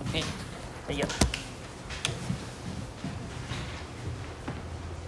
[0.00, 0.24] OK，
[0.86, 1.08] 可以了。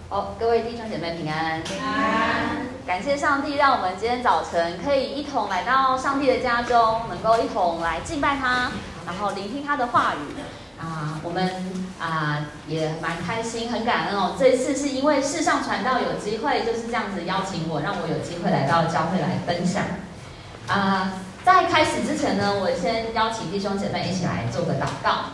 [0.09, 1.63] 好，各位弟兄姐妹平安。
[1.63, 2.67] 平安。
[2.87, 8.73] 感谢上帝，让我们今天早晨可以一同来到上帝的家中，能够一同来敬拜他，
[9.07, 10.19] 然后聆听他的话语。
[10.81, 14.35] 啊，我们啊也蛮开心，很感恩哦。
[14.37, 19.85] 这一次是因为世上传道有机会，就是这样子邀请我，让我有机会来到教会来分享。
[20.67, 21.13] 啊，
[21.43, 25.25] 在开始之前呢，我先邀请弟兄姐妹一起来做个祷告。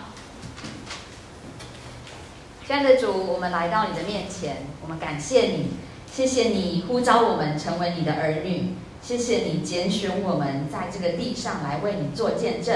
[2.64, 5.70] 亲爱的主，我们来到你的面前，我们感谢你，
[6.10, 12.74] 谢谢你呼召我们成为你的儿女，谢谢你拣选我们在这个地上来为你做见证。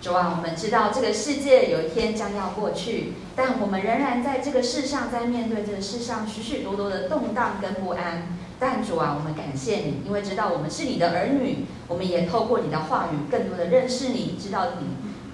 [0.00, 8.37] 主啊，我们知道这个世界有一天将要过去，但我们仍然在这个世上，在面对这个世上许许多多的动荡跟不安。
[8.60, 14.86] 但主啊，我们感谢你，因为知道我们是你的儿女，我们也透过你的话语，更多的认识你，知道你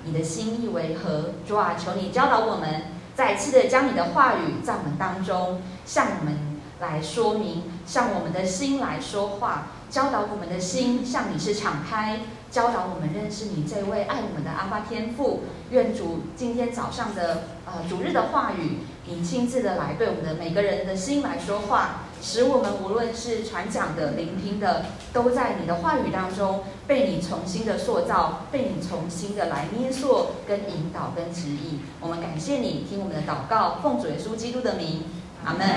[0.04, 1.30] 你的心意为何。
[1.46, 2.82] 主啊，求你教导我们。
[3.14, 6.36] 再次的将你的话语在我们当中向我们
[6.80, 15.44] 来说明，向我们的心来说话，教导我们的心向你是敞开，教导我们认识你这位爱我们的阿爸天父。
[15.70, 22.03] 愿主今天早上的呃主日的话语，你亲自的来对我们的每个人的心来说话。
[22.26, 31.80] 使我们无论是传讲的、聆听的，都在你的话语当中被你重新的塑造，被你重新的来捏塑、跟引导、跟指引。
[32.00, 35.02] 我们感谢你，听我们的祷告，奉主耶稣基督的名，
[35.44, 35.68] 阿门。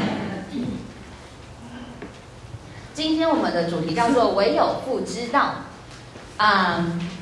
[2.94, 5.56] 今天我们的主题叫做“唯有父知道”。
[6.40, 7.17] 嗯。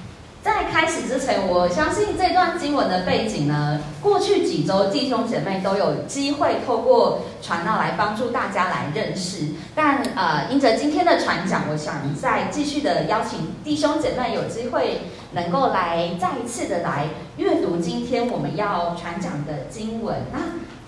[0.45, 9.47] 在开始之前，我相信这段经文的背景呢，过去几周弟兄姐妹都有机会透过传道来帮助大家来认识。
[9.73, 15.01] 但呃，因着今天的传讲，我想再继续的邀请弟兄姐妹有机会
[15.31, 17.07] 能够来再一次的来
[17.37, 20.15] 阅读今天我们要传讲的经文。
[20.31, 20.37] 那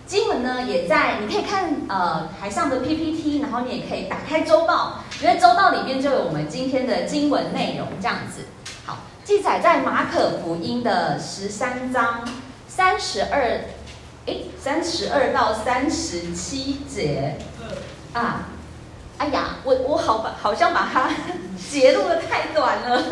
[0.05, 8.41] 经文呢，也在你可以看呃台上的 PPT，然后你也可以打开周报，因为周报里面就有我们今天的经文内容这样子。
[9.27, 12.25] 记载在马可福音的十三章
[12.65, 13.59] 三十二，
[14.25, 17.35] 诶，三十二到三十七节
[18.13, 18.45] 啊，
[19.17, 21.09] 哎呀，我我好把好像把它
[21.69, 23.03] 截录的太短了，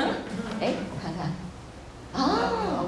[0.61, 2.85] 哎，我看看，啊，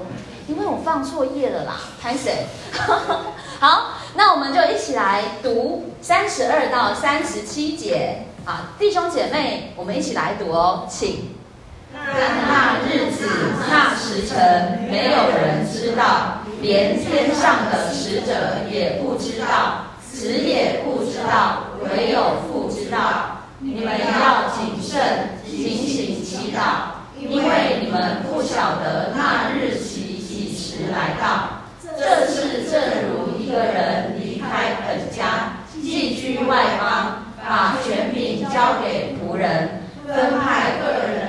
[0.48, 2.48] 因为我放错页了啦，拍谁？
[3.60, 11.36] 好，那我们就一起来读三十二到三十七节啊，弟兄姐妹，我们一起来读哦，请。
[12.14, 13.28] 但那日子、
[13.70, 23.44] 那时辰，没有人知道，连天上的使者也不知道，死也不知道，唯有父知道。
[23.60, 25.02] 你们要谨慎，
[25.46, 31.58] 警醒祈祷，因为你们不晓得那日期几时来到。
[32.00, 32.80] 这是正
[33.10, 41.28] 如一个人离开本家，寄居外邦，把权柄交给仆人，分派个人。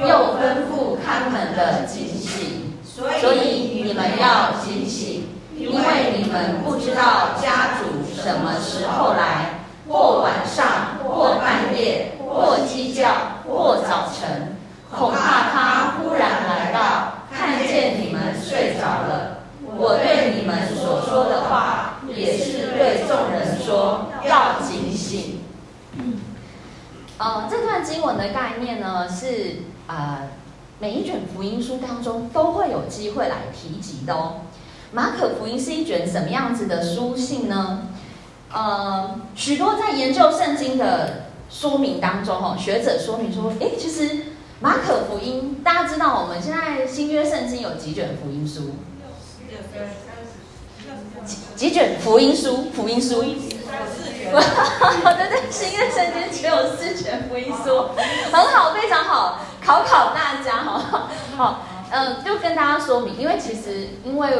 [0.00, 0.06] 又
[0.38, 13.10] 吩咐看门的警醒，所以你们要警醒，因为你们不知道家主什么时候来，或晚上，或半夜，或鸡叫，
[13.44, 14.56] 或早晨，
[14.88, 19.38] 恐怕他忽然来到，看见你们睡着了。
[19.76, 25.40] 我对你们所说的话，也是对众人说，要警醒。
[25.94, 26.20] 嗯
[27.18, 29.62] 呃，这段经文的概念呢是。
[29.88, 30.22] 啊、
[30.78, 34.42] 每一卷福音书当中都会有机会来提及的哦。
[34.92, 37.88] 马可福音是一卷什么样子的书信呢？
[38.52, 44.26] 呃，许多在研究圣经的说明当中，哈，学者说明说，诶，其实
[44.60, 48.70] 马可福音大家知道，我们现在新约圣经有几卷福音书？
[51.24, 52.70] 几几卷福音书？
[52.72, 53.24] 福音书？
[55.02, 57.88] 好的，对，新约圣经只有四卷福音书，
[58.32, 59.40] 很好，非常好。
[59.64, 64.30] 考考大家哈，好，嗯，就跟大家说明，因为其实因为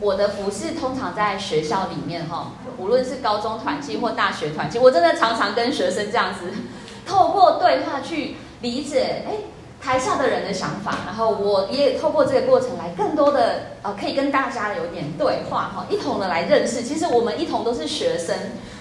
[0.00, 6.52] 我的服饰通常在学校里面哈，无论是高中团契或大学团契，我真的常常跟学生这样子
[7.06, 9.34] 透过对话去理解，哎，
[9.82, 16.82] 台下的人的想法，然后我也透过这个过程来更多的呃，可以跟大家有点对话哈，一同的来认识。
[16.82, 18.34] 其实我们一同都是学生，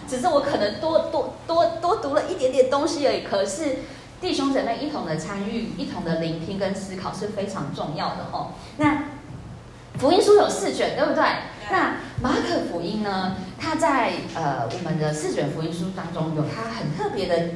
[0.08, 3.78] 只是我可能多多多多读了一点点东西而已，可是。
[4.20, 8.48] 弟兄姐妹一同的参与，一同的聆听跟思考是非常重要的哦。
[8.78, 9.04] 那
[10.00, 11.24] 福音书有四卷，对不对？
[11.70, 13.36] 那马可福音呢？
[13.60, 17.50] 它在呃我们的四卷福音书当中有它很特别的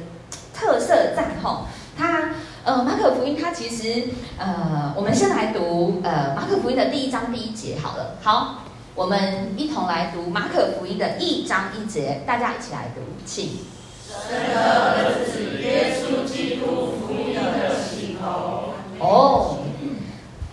[0.54, 1.66] 特色在吼。
[1.98, 2.30] 它
[2.62, 8.14] 呃，马可福音它其实，呃，我们先来读呃马可福音的第一章第一节好了。
[8.22, 8.61] 好，
[8.94, 13.60] 我们一同来读马可福音的一章一节，大家一起来读，请。
[14.06, 18.74] 神的儿子耶稣基督福音的起头。
[18.98, 19.60] 哦，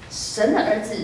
[0.10, 0.96] 神的儿子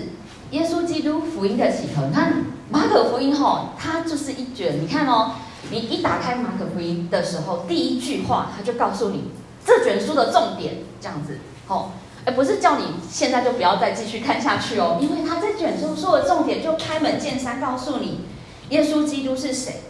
[0.52, 2.06] 耶稣基督福音的起头。
[2.06, 4.82] 你看马可福音吼，它就是一卷。
[4.82, 5.34] 你看哦，
[5.70, 9.32] 你一打开马可福音的时候，第一句话他就告诉你。
[9.66, 11.90] 这卷书的重点这样子，哦，
[12.26, 18.22] 而不是叫你现在就不要再继续看下去哦，因为他这卷书说的重点就开门见山告诉你，
[18.70, 19.82] 耶稣基督是谁。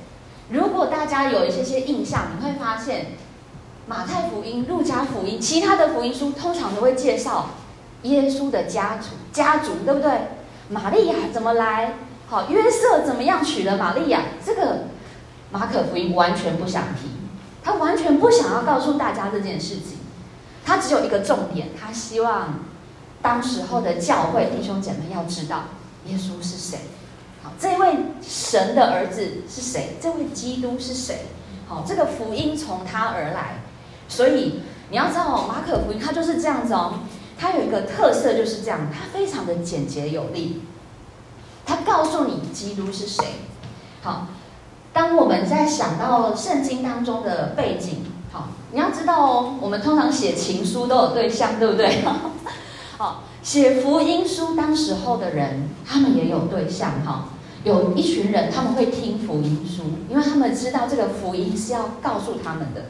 [0.50, 3.08] 如果大家有一些些印象，你会发现，
[3.88, 7.50] 马太福音、路加福音、其他的福音书通常都会介绍
[8.04, 10.12] 耶稣的家族，家族对不对？
[10.70, 11.94] 玛利亚怎么来？
[12.28, 14.24] 好，约瑟怎么样娶了玛利亚？
[14.46, 14.86] 这个
[15.52, 17.12] 马可福音完全不想提。
[17.64, 19.95] 他完全不想要告诉大家这件事情，
[20.66, 22.56] 他只有一个重点，他希望
[23.22, 25.66] 当时候的教会弟兄姐妹要知道
[26.08, 26.80] 耶稣是谁，
[27.44, 31.28] 好，这位神的儿子是谁，这位基督是谁，
[31.68, 33.60] 好，这个福音从他而来，
[34.10, 36.96] 所以你要知道哦，马可福音它就是这样子哦，
[37.38, 40.64] 它有一个特色就是这样，它非常的简洁有力，
[41.66, 43.24] 它告诉你基督是谁，
[44.02, 44.28] 好。
[44.94, 48.06] 当我们在想到圣经当中的背景，
[48.72, 52.04] 你要知道哦，我们通常写情书都有对象，对不对？
[52.98, 57.30] 好，写福音书当时候的人，他们也有对象，哈，
[57.64, 62.86] 有一群人他们会听福音书，因为他们知道这个福音是要告诉他们的。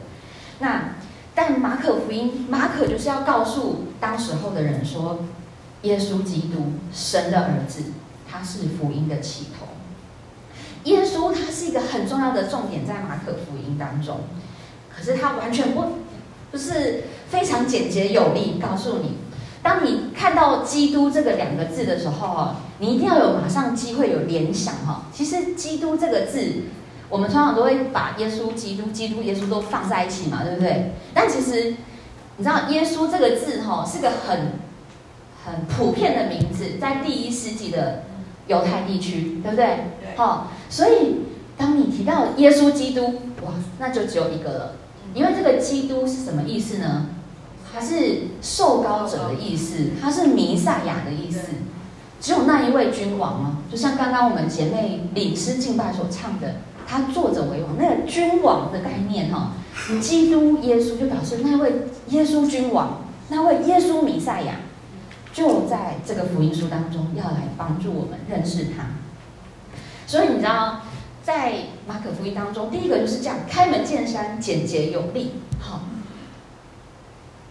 [0.58, 0.94] 那
[1.34, 5.18] 但马可福音，马可就是要告诉当时候的人说，
[5.82, 7.92] 耶稣基督，神的儿子，
[8.30, 9.66] 他是福音的起头。
[10.84, 14.20] 耶稣他是一个很重要的重点，在马可福音当中，
[14.96, 15.84] 可是他完全不
[16.50, 19.18] 不是非常简洁有力，告诉你，
[19.62, 22.48] 当你看到基督这个两个字的时候，
[22.78, 25.02] 你一定要有马上机会有联想哈。
[25.12, 26.40] 其实基督这个字，
[27.08, 30.92] 我们通常都会把耶稣、基督、基督、耶稣都放在一起嘛，对不对？
[31.12, 31.74] 但其实
[32.36, 34.52] 你知道耶稣这个字哈，是个很
[35.44, 38.02] 很普遍的名字，在第一世纪的。
[38.48, 39.78] 犹太地区，对不对？
[40.14, 41.22] 好、哦，所以
[41.56, 43.06] 当你提到耶稣基督，
[43.44, 44.72] 哇，那就只有一个了。
[45.16, 47.06] 因为这个基督是什么意思呢？
[47.72, 51.40] 它是受膏者的意思，它是弥赛亚的意思。
[52.20, 53.58] 只有那一位君王吗？
[53.70, 59.52] 就像刚刚我们姐妹领诗敬拜所唱的，他坐着为王，那个君王的概念哈，
[60.00, 61.72] 基督耶稣就表示那位
[62.08, 64.56] 耶稣君王，那位耶稣弥赛亚。
[65.32, 68.86] 就在这个福音书当中，要来帮助我们认识他。
[70.06, 70.80] 所以你知道，
[71.26, 71.54] 在
[71.88, 75.32] 马可福音当中，第一个就是这样开门见山、简洁有力。
[75.58, 75.80] 好，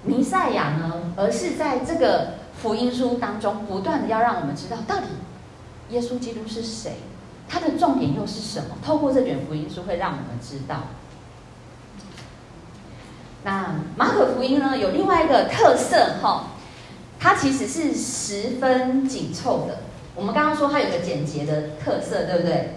[0.04, 5.08] 弥赛亚呢，而是在这个福音书当中，不断的要让我们知道，到底
[5.90, 6.94] 耶稣基督是谁，
[7.50, 8.78] 他的重点又是什么？
[8.82, 10.84] 透过这卷福音书，会让我们知道。
[13.44, 16.52] 那马可福音呢，有另外一个特色，哈。
[17.20, 19.80] 它其实是十分紧凑的。
[20.16, 22.76] 我们刚刚说它有个简洁的特色，对不对？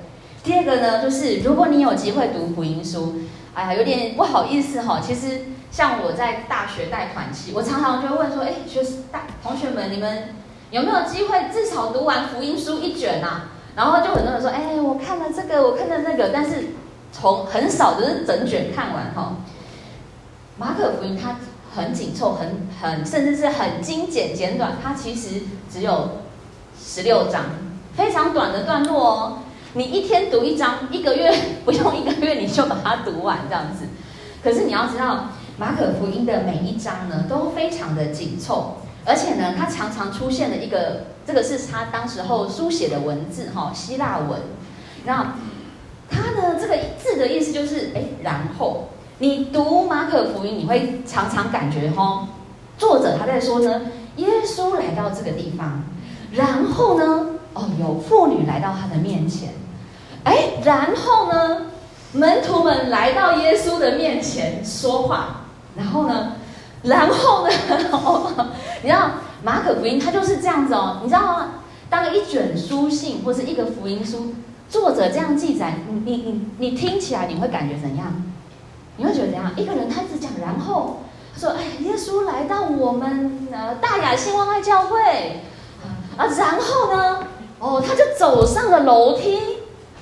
[0.49, 3.17] 第二个呢，就是如果你有机会读福音书，
[3.53, 4.99] 哎呀，有点不好意思哈。
[4.99, 10.31] 其实像我在大学带团期，我常常就会问说，哎，学大同学们，你们
[10.71, 13.51] 有没有机会至少读完福音书一卷啊？
[13.77, 16.69] 然后就很多人说，哎，我看了这个，我看了那个，但是
[17.13, 19.37] 从很少就是整卷看完哈。
[20.57, 21.37] 马可福音它。
[21.77, 24.79] 很紧凑，很很，甚至是很精简简短。
[24.83, 26.23] 它其实只有
[26.83, 27.45] 十六章，
[27.95, 29.39] 非常短的段落哦。
[29.75, 31.33] 你一天读一章，一个月
[31.65, 33.85] 不用一个月你就把它读完这样子。
[34.43, 44.41] 可是你要知道，马可福音的每一章呢都非常的紧凑，而且呢，它常常出现了一个，这个是他当时候书写的文字哈，希腊文。
[45.05, 45.35] 那
[46.11, 48.89] 它的这个字的意思就是，哎，然后。
[49.21, 52.29] 你读马可福音，你会常常感觉哈，
[52.79, 53.81] 作者他在说呢，
[54.15, 55.83] 耶稣来到这个地方，
[56.31, 59.51] 然后呢，哦，有妇女来到他的面前，
[60.25, 61.63] 哎，然后呢，
[62.13, 65.43] 门徒们来到耶稣的面前说话，
[65.77, 66.33] 然后呢，
[66.83, 67.53] 然后呢，
[67.93, 68.49] 哦，
[68.83, 69.11] 你知道
[69.43, 71.49] 马可福音他就是这样子哦，你知道吗？
[71.91, 74.35] 当一卷书信或是一个福音书，
[74.69, 78.23] 作者这样记载，你你你你听起来你会感觉怎样？
[78.99, 79.51] 你会觉得怎样？
[79.57, 81.01] 一个人他只讲，然后
[81.35, 85.01] 他说：“哎，耶稣来到我们呃大雅信望爱教会
[86.17, 87.21] 啊，然后呢，
[87.59, 89.39] 哦，他就走上了楼梯，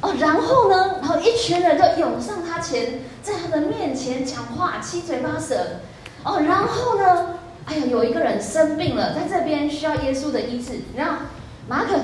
[0.01, 5.81] 哦，然后呢，然后一群人就涌上他前，在他的面前讲话，七嘴八舌，
[6.23, 10.83] 哦，然后呢，哎呀，有一个人生病了，在这边需要耶稣的医治。
[10.97, 11.13] 然后
[11.67, 11.95] 马可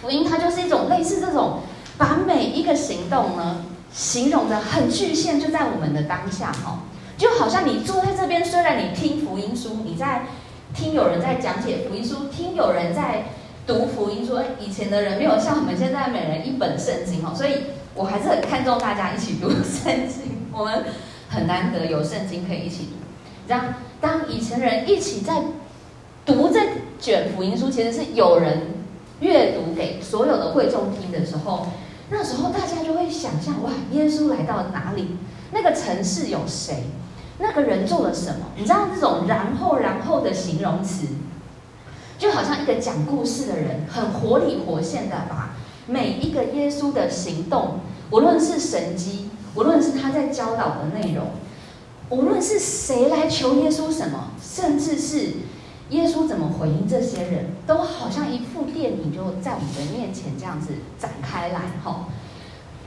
[0.00, 1.60] 福音它就是一种类似这种，
[1.98, 6.80] 把每一个行动呢形容得很具现，就在我们的当下哈，
[7.18, 10.26] 就好像你坐在这边，虽然你听福音书，你在
[10.74, 13.26] 听有人在讲解福音书，听有人在
[13.66, 14.38] 读福音书。
[14.60, 17.52] 以前的人没有像我们现在每人一本圣经哦，所以
[17.94, 20.46] 我还是很看重大家一起读圣经。
[20.52, 20.84] 我们
[21.28, 22.92] 很难得有圣经可以一起读，
[23.48, 23.74] 这样。
[24.00, 25.42] 当以前人一起在
[26.24, 26.60] 读这
[27.00, 28.74] 卷福音书，其实是有人
[29.20, 31.66] 阅读给所有的会众听的时候，
[32.10, 35.16] 那时候大家就会想象：哇，耶稣来到哪里？
[35.52, 36.84] 那个城市有谁？
[37.38, 38.46] 那个人做了什么？
[38.56, 41.06] 你知道这种“然后”“然后”的形容词，
[42.18, 45.54] 就好像一个讲故事的人，很活灵活现的把
[45.86, 47.80] 每一个耶稣的行动，
[48.10, 51.26] 无论是神迹，无论是他在教导的内容。
[52.08, 55.34] 无论是谁来求耶稣什么，甚至是
[55.90, 60.68] 耶稣怎么回应这些人，都好像一部电影就在我们的面前这样子
[60.98, 62.06] 展开来哈。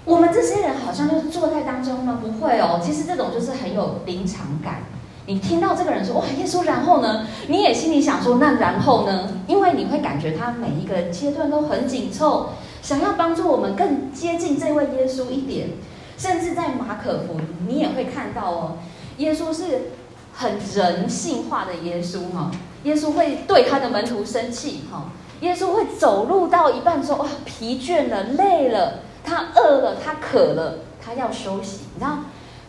[0.05, 2.19] 我们这些人好像就是坐在当中吗？
[2.21, 4.83] 不会哦，其实这种就是很有临场感。
[5.29, 9.29] 你听到这个人说哇，耶稣，然后呢，你也心里想说那然后呢？
[9.45, 12.49] 因为你会感觉他每一个阶段都很紧凑，
[12.81, 15.69] 想要帮助我们更接近这位耶稣一点。
[16.17, 18.77] 甚至在马可福音，你也会看到哦。
[19.19, 19.91] 耶稣是
[20.33, 22.49] 很人性化的耶稣哈，
[22.81, 31.81] 耶稣会对他的门徒生气哈，耶稣会走路到一半说哇，疲倦了，累了，他饿了，他渴了，他要休息。
[31.93, 32.17] 你知道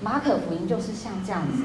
[0.02, 1.64] 马可福音就是像这样子，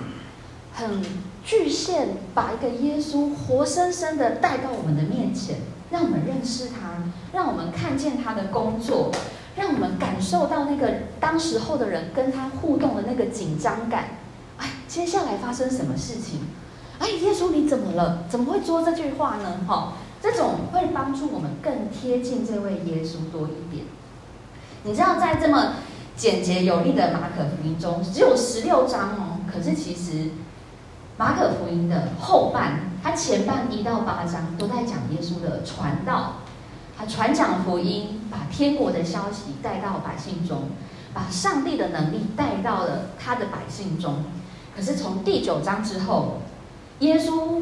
[0.75, 1.01] 很
[1.43, 7.01] 具现，把一个耶稣活生生的带到我们的面前，让我们认识他，
[7.31, 9.09] 让我们看见他的工作，
[9.55, 14.17] 让我们感受到那个当时候的人跟他互动的那个紧张感。
[14.57, 16.41] 哎，接下来发生什么事情？
[16.99, 18.25] 哎，耶稣你怎么了？
[18.29, 19.61] 怎么会说这句话呢？
[19.65, 23.85] 哈、哦，这种会帮助我们更贴近这位耶稣多一点。
[24.83, 25.75] 你知道，在这么
[26.17, 29.39] 简洁有力的马可福音中，只有十六章哦。
[29.51, 30.31] 可是其实
[31.17, 36.33] 马可福音的后半，它前半一到八章都在讲耶稣的传道，
[36.97, 40.63] 他传讲福音，把天国的消息带到百姓中，
[41.13, 44.23] 把上帝的能力带到了他的百姓中。
[44.75, 46.39] 可是从第九章之后，
[46.99, 47.61] 耶稣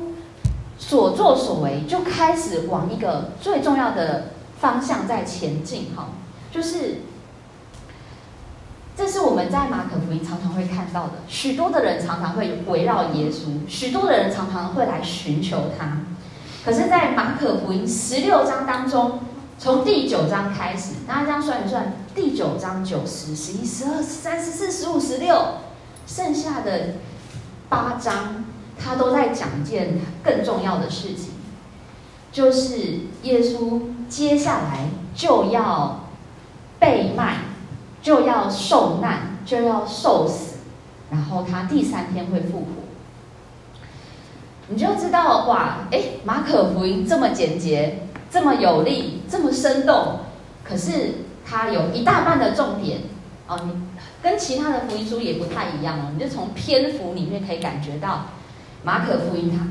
[0.79, 6.07] 所作所为就开始往一个最重要的方向在前进，哈，
[6.51, 7.01] 就是
[8.95, 15.99] 这是我们在马可福音常常会看到的，许多的人常常会围绕耶稣，许多的人常常会来寻求他。
[16.63, 19.19] 可是，在马可福音十六章当中，
[19.57, 25.35] 从第九章开始，大家这样算一算，第九章九十、十一、十二、十三、十四、十五、十六。
[26.05, 26.95] 剩下的
[27.69, 28.43] 八章，
[28.77, 31.29] 他都在讲一件更重要的事情，
[32.29, 32.77] 就是
[33.23, 36.09] 耶稣接下来就要
[36.77, 37.37] 被卖，
[38.03, 40.57] 就要受难，就要受死，
[41.09, 42.67] 然后他第三天会复活。
[44.67, 50.19] 你就知道哇，哎，马可福音这么简洁，这么有力，这么生动，
[50.63, 52.99] 可是它有一大半的重点
[53.47, 53.71] 哦，你。
[54.21, 58.27] 跟其他的福音书也不太一样哦，你就从篇幅里面可以感觉到，
[58.81, 59.67] 马可福音它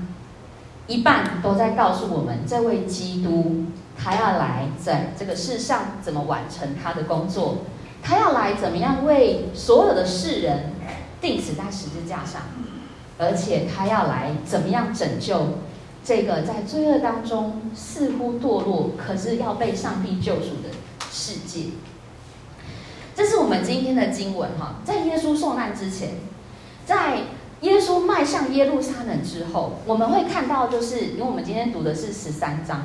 [0.86, 3.64] 一半都在告诉我们，这位基督
[3.96, 7.62] 他要来在这个世上怎么完成他的工作，
[8.02, 10.72] 他要来怎么样为所有的世人
[11.20, 12.42] 钉死在十字架上，
[13.16, 15.58] 而且他要来怎么样拯救
[16.04, 20.70] 这个在罪恶当中似乎堕落，可是要被上帝救赎的
[21.10, 21.70] 世界。
[23.14, 26.14] 这是我们今天的经文哈，在耶稣受难之前，
[26.84, 27.18] 在
[27.60, 32.82] 耶稣迈向耶路撒冷之后，我们会看到，就是因为我们今天读的是十三章，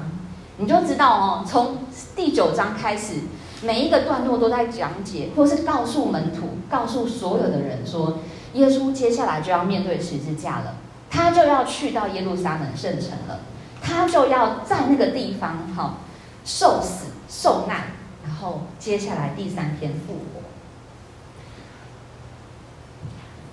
[0.57, 1.77] 你就知道哦，从
[2.15, 3.21] 第九章开始，
[3.61, 8.19] 每一个段落都在讲解，或是告诉门徒，告诉所有的人说，
[8.53, 10.75] 耶稣接下来就要面对十字架了，
[11.09, 13.39] 他就要去到耶路撒冷圣城了，
[13.81, 15.97] 他就要在那个地方哈
[16.45, 17.87] 受死受难。
[18.23, 20.41] 然后接下来第三天复活，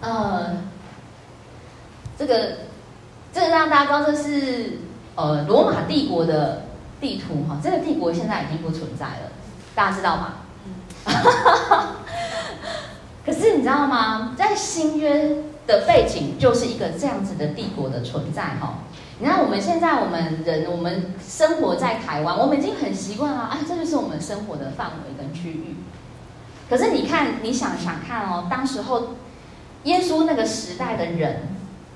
[0.01, 0.57] 呃，
[2.19, 2.57] 这个
[3.33, 4.79] 这个让大家知道这是
[5.15, 6.65] 呃罗马帝国的
[7.01, 9.31] 地图哈，这个帝国现在已经不存在了，
[9.75, 10.35] 大家知道吗？
[13.25, 14.35] 可是你知道吗？
[14.37, 18.81] 在新约的背景就是一个这样子的帝国的存在哈。
[19.19, 25.77] 你看，我们现在我们人，我们生活在台湾，我们已经很习惯了啊，这就是我们生活的范围跟区域。
[26.69, 29.15] 可是你看，你想想看哦，当时候
[29.85, 31.43] 耶稣那个时代的人，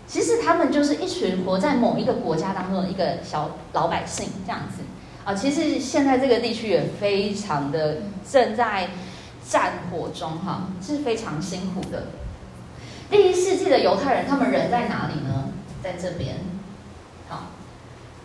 [0.07, 4.83] 其实他们就是一群活在某一个国家当中的一个小老百姓这样子
[5.29, 5.35] 啊。
[5.35, 8.89] 其实现在这个地区也非常的正在
[9.47, 12.07] 战火中哈，是非常辛苦的。
[13.11, 15.51] 第一世纪的犹太人，他们人在哪里呢？
[15.83, 16.37] 在这边。
[17.29, 17.47] 好，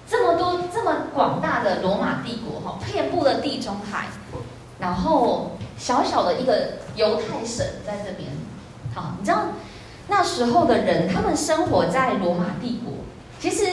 [0.08, 4.08] 这么多这么广大的罗马帝国哈，遍布了地中海，
[4.80, 8.30] 然后小小的一个犹太省在这边。
[8.94, 9.48] 好，你知道？
[10.10, 12.94] 那时候的人，他们生活在罗马帝国。
[13.40, 13.66] 其实，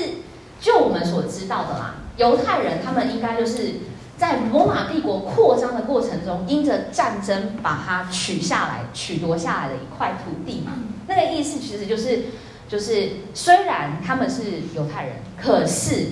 [0.60, 3.74] 就我们所知道的啦，犹太人他们应该就是
[4.16, 10.72] 在罗马帝国扩张的过程中，因着战争把它取下来、取夺下来的一块土地嘛。
[11.06, 12.24] 那个意思其实就是，
[12.68, 14.42] 就是虽然他们是
[14.74, 16.08] 犹太人，可是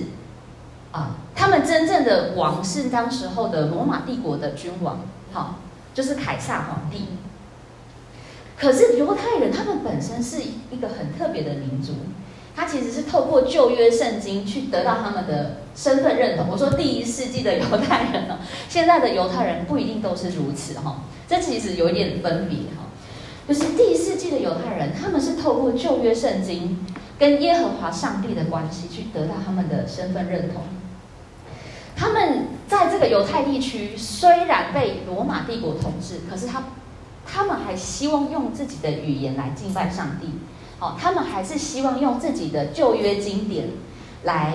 [0.91, 5.01] 啊，他们真正的王是当时候的罗马帝国的君王，
[5.31, 5.59] 好，
[5.93, 7.05] 就是凯撒皇帝。
[8.57, 11.93] 可是犹太人他们本身是一个很特别的民族，
[12.59, 16.45] 他其实是透过旧约圣经去得到他们的身份认同。
[16.51, 22.89] 我说第一世纪的犹太人呢， 现在的犹太人不一定都是如此哈，这其实有一点分别哈。
[23.47, 26.85] 就是第一世纪的犹太人，他们是透过旧约圣经
[27.17, 30.63] 跟耶和华上帝的关系去得到他们的身份认同。
[31.95, 36.63] 他们在这个犹太地区虽然被罗马帝国统治，可是他。
[37.31, 40.29] 他们还希望用自己的语言来敬拜上帝，
[40.79, 43.67] 好，他们还是希望用自己的旧约经典
[44.23, 44.53] 来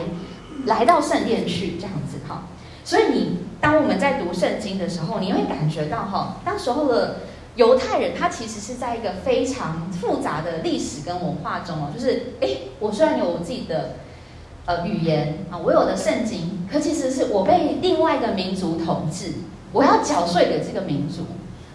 [0.65, 2.45] 来到圣殿去这样子哈。
[2.83, 7.21] 所以你当我们在读圣经的时候，你会感觉到哈，当时候的
[7.57, 13.97] 犹太人他其实是在一个非常复杂的历史跟文化中哦，就是诶，我虽然有我自己的
[14.65, 19.33] 呃语言啊，我有的圣经，可其实是我被另外一个民族统治，
[19.73, 21.23] 我要缴税给这个民族。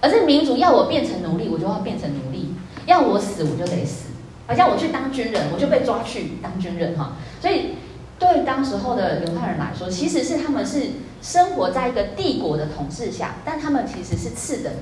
[0.01, 2.53] 而这民族要我变成奴隶，我就要变成奴隶；
[2.86, 4.09] 要我死，我就得死；
[4.50, 7.13] 好像我去当军人，我就被抓去当军人哈。
[7.39, 7.75] 所以，
[8.18, 10.88] 对当时候的犹太人来说，其实是他们是
[11.22, 14.74] 生活在一个帝国的统治下，但他们其实是次等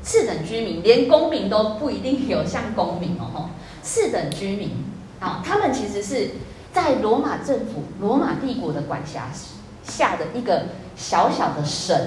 [0.00, 3.50] 次等居民，连公民都不一定有像公民哦。
[3.82, 4.70] 次等居民
[5.18, 6.30] 啊，他们其实是
[6.72, 9.28] 在罗马政府、罗马帝国的管辖
[9.82, 11.98] 下的一个小小的省，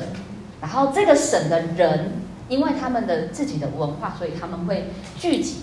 [0.61, 2.23] 然后这个省的人。
[2.49, 5.61] 因为他们的自己的文化，所以他们会聚集。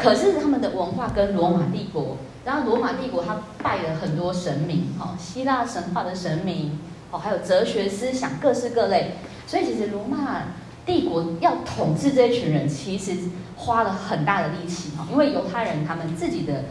[0.00, 6.78] 可是他们的文化跟罗马帝国，然后罗马帝国他拜了很多神明，哈，希腊神话的神明，
[7.10, 9.14] 哦，还有哲学思想，各式各类。
[9.44, 10.42] 所以其实罗马
[10.86, 13.16] 帝国要统治这一群人，其实
[13.56, 16.66] 花了很大的力气，哈，因为犹太人他们自己的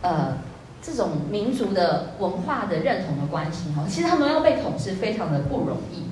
[0.00, 0.38] 呃
[0.80, 6.04] 这种民族的文化的认同的关系，哈，其实他们要被统治非常的不容易。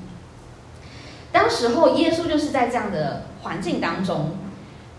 [1.33, 4.33] 当时候，耶稣就是在这样的环境当中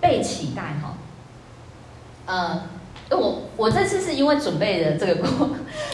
[0.01, 0.95] 被期待哈。
[2.29, 2.61] 呃，
[3.09, 5.49] 我我这次是因为准备的这个过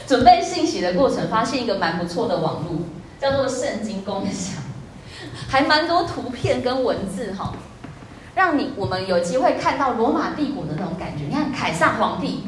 [0.06, 2.82] 准备信息的过程，发现一个蛮不错的网路，
[3.22, 4.62] 叫做圣经共享，
[5.48, 7.54] 还蛮多图片跟文字哈，
[8.36, 11.24] 让你我们有机会看到罗马帝国的那种感觉。
[11.24, 12.44] 你看凯撒皇帝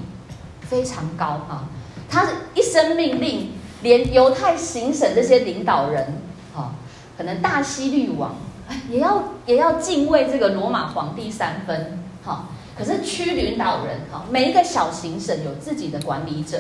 [0.59, 1.63] 非常高啊，
[2.09, 6.05] 他一声命令，连犹太行省这些领导人
[6.53, 6.73] 哈。
[7.17, 8.35] 可能大希律王
[8.89, 16.59] 也要也要敬畏这个罗马皇帝三分，好，可是区领导人，哈，每一个小行省有自己的管理者，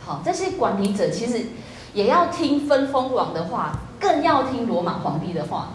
[0.00, 1.46] 好，这些管理者其实
[1.92, 5.74] 也要听分封王的话，更要听罗马皇帝的话，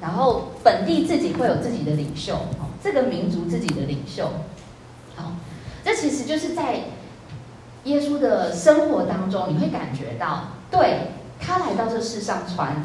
[0.00, 2.38] 然后本地自己会有自己的领袖，
[2.82, 4.30] 这个民族自己的领袖，
[5.14, 5.32] 好，
[5.84, 6.80] 这其实就是在
[7.84, 12.82] 耶稣的生活当中，你会感觉到，对，他来到这世上传。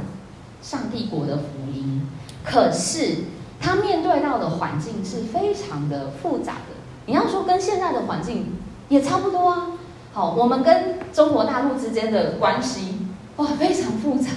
[0.61, 2.07] 上帝国的福音，
[2.43, 3.17] 可是
[3.59, 6.75] 他面对到的环境是非常的复杂的。
[7.05, 8.53] 你要说跟现在的环境
[8.89, 9.67] 也差不多啊。
[10.13, 12.99] 好，我们跟中国大陆之间的关系
[13.37, 14.29] 哇非常复杂，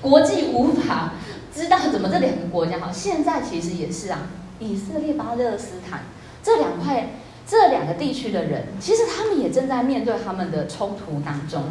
[0.00, 1.12] 国际无法
[1.54, 2.92] 知道怎么这两个国家好。
[2.92, 6.04] 现在其实也是啊，以色列、巴勒斯坦
[6.42, 7.10] 这两块
[7.46, 11.62] 这两个地区的人，其实他们也正在面对他们的冲突当中。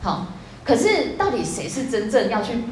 [0.00, 0.26] 好，
[0.64, 2.62] 可是到底谁是真正要去？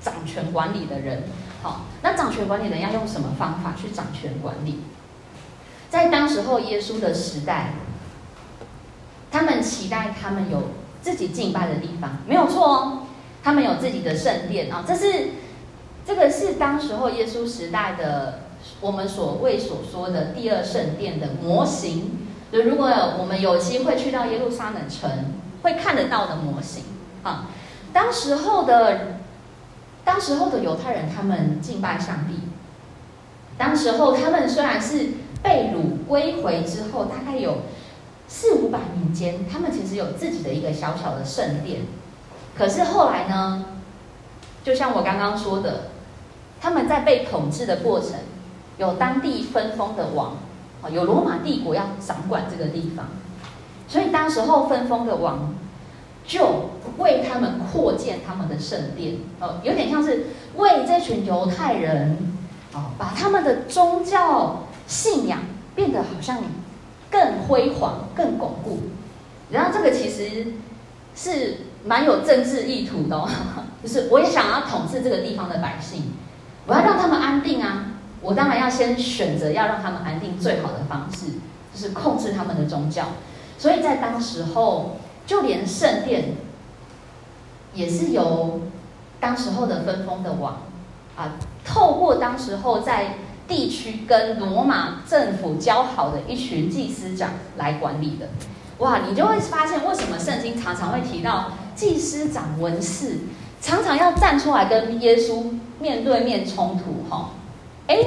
[0.00, 1.24] 掌权管理的人，
[1.60, 4.78] 好，那掌权管理人要用什么方法去掌权管理？
[5.90, 7.72] 在当时候耶稣的时代，
[9.30, 10.70] 他们期待他们有
[11.02, 12.98] 自己敬拜的地方，没有错哦，
[13.42, 15.30] 他们有自己的圣殿啊，这是
[16.06, 18.42] 这个是当时候耶稣时代的
[18.80, 22.18] 我们所谓所说的第二圣殿的模型。
[22.52, 22.86] 就如果
[23.18, 25.10] 我们有机会去到耶路撒冷城，
[25.62, 26.84] 会看得到的模型
[27.24, 27.46] 啊，
[27.92, 29.18] 当时候的。
[30.08, 32.40] 当时候的犹太人，他们敬拜上帝。
[33.58, 35.08] 当时候他们虽然是
[35.42, 37.58] 被掳归回之后，大概有
[38.26, 41.82] 四五百年间，他们其实有自己的一个小小的圣殿。
[42.56, 43.66] 可是后来呢，
[44.64, 45.90] 就像我刚刚说的，
[46.58, 48.12] 他们在被统治的过程，
[48.78, 50.38] 有当地分封的王，
[50.80, 53.08] 啊，有罗马帝国要掌管这个地方，
[53.86, 55.54] 所以当时候分封的王
[56.28, 62.18] 就为他们扩建他们的圣殿，哦，有点像是为这群犹太人，
[62.74, 65.40] 哦，把他们的宗教信仰
[65.74, 66.36] 变得好像
[67.10, 68.80] 更辉煌、更巩固。
[69.50, 70.48] 然后这个其实
[71.16, 73.26] 是蛮有政治意图的哦，
[73.82, 76.12] 就是我也想要统治这个地方的百姓，
[76.66, 77.86] 我要让他们安定啊。
[78.20, 81.26] 我当然要先选择要让他们安定最好的方式，
[81.72, 83.04] 就是控制他们的宗教。
[83.56, 86.34] 所以在当时候，就连圣殿
[87.74, 88.62] 也是由
[89.20, 90.62] 当时候的分封的王
[91.16, 98.28] 啊，透过当时候在地区跟罗马政府交好的一群祭司长来管理的。
[98.78, 103.18] 哇，你就会发现为什么圣经常常会提到祭司长、文士
[103.60, 105.44] 常常要站出来跟耶稣
[105.78, 107.32] 面对面冲突，哈。
[107.86, 107.98] 哎，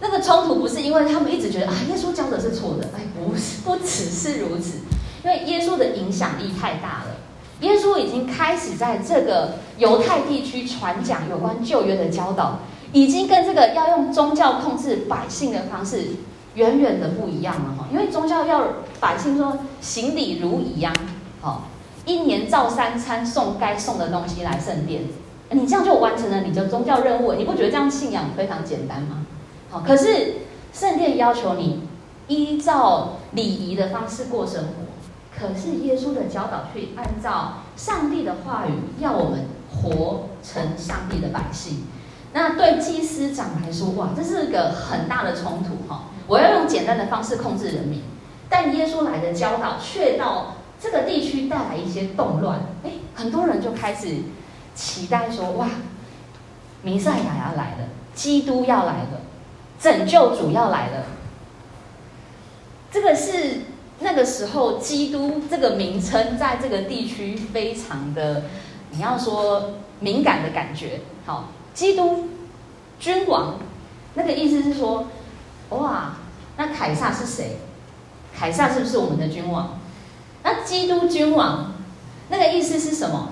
[0.00, 4.78] 那个冲突不是因为他们一直觉得啊，耶稣教的是错的，哎，不是，不只是如此，
[5.24, 7.16] 因为耶稣的影响力太大了。
[7.60, 12.58] 耶稣已经开始在这个犹太地区传讲有关旧约的教导，
[12.92, 16.08] 已经跟这个要用宗教控制百姓的方式
[16.56, 17.88] 远远的不一样了哈。
[17.90, 18.64] 因为宗教要
[19.00, 20.92] 百姓说行礼如仪呀，
[21.40, 21.68] 好，
[22.04, 25.04] 一年照三餐送该送的东西来圣殿。
[25.50, 29.24] 你这样就完成了你的宗教任务，你不觉得这样信仰非常简单吗？
[29.70, 30.34] 好，可是
[30.72, 31.82] 圣殿要求你
[32.26, 34.83] 依照礼仪的方式过生活，
[35.38, 41.84] 可是耶稣的教导却按照上帝的话语要我们活成上帝的百姓。
[42.32, 46.04] 那对祭司长来说，哇，这是个很大的冲突哈！
[46.26, 48.02] 我要用简单的方式控制人民，
[48.48, 54.22] 但耶稣来的教导却到这个地区带来一些动乱，哎，很多人就开始。
[54.76, 55.68] 期待说哇，
[56.82, 59.20] 弥赛亚要来了，基督要来了，
[59.78, 61.04] 拯救主要来了。
[62.90, 63.60] 这个是
[64.00, 68.44] 那个时候基督这个名称在这个地区非常的，
[68.90, 71.00] 你要说敏感的感觉。
[71.24, 72.28] 好，基督
[72.98, 73.56] 君王，
[74.14, 75.06] 那个意思是说，
[75.70, 76.16] 哇，
[76.56, 77.58] 那凯撒是谁？
[78.36, 79.78] 凯撒是不是我们的君王？
[80.42, 81.72] 那基督君王，
[82.28, 83.30] 那个意思是什么？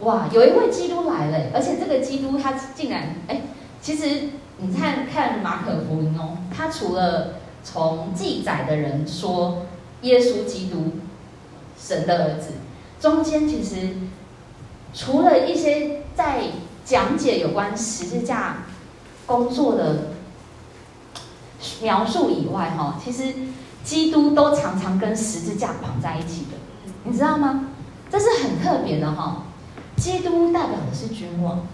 [0.00, 3.42] 哇，有一位基督来了，而且这个基督他竟然哎，
[3.80, 9.66] 其实你看看马可福音哦，他除了从记载的人说
[10.02, 10.92] 耶稣基督
[11.78, 12.52] 神的儿子，
[13.00, 13.94] 中间其实
[14.94, 16.42] 除了一些在
[16.84, 18.64] 讲解有关十字架
[19.26, 20.12] 工作的
[21.80, 23.32] 描述以外，哈，其实
[23.84, 26.58] 基督都常常跟十字架绑在一起的，
[27.04, 27.68] 你知道吗？
[28.10, 29.44] 这是很特别的哈。
[29.96, 31.66] 基督代表的是君王，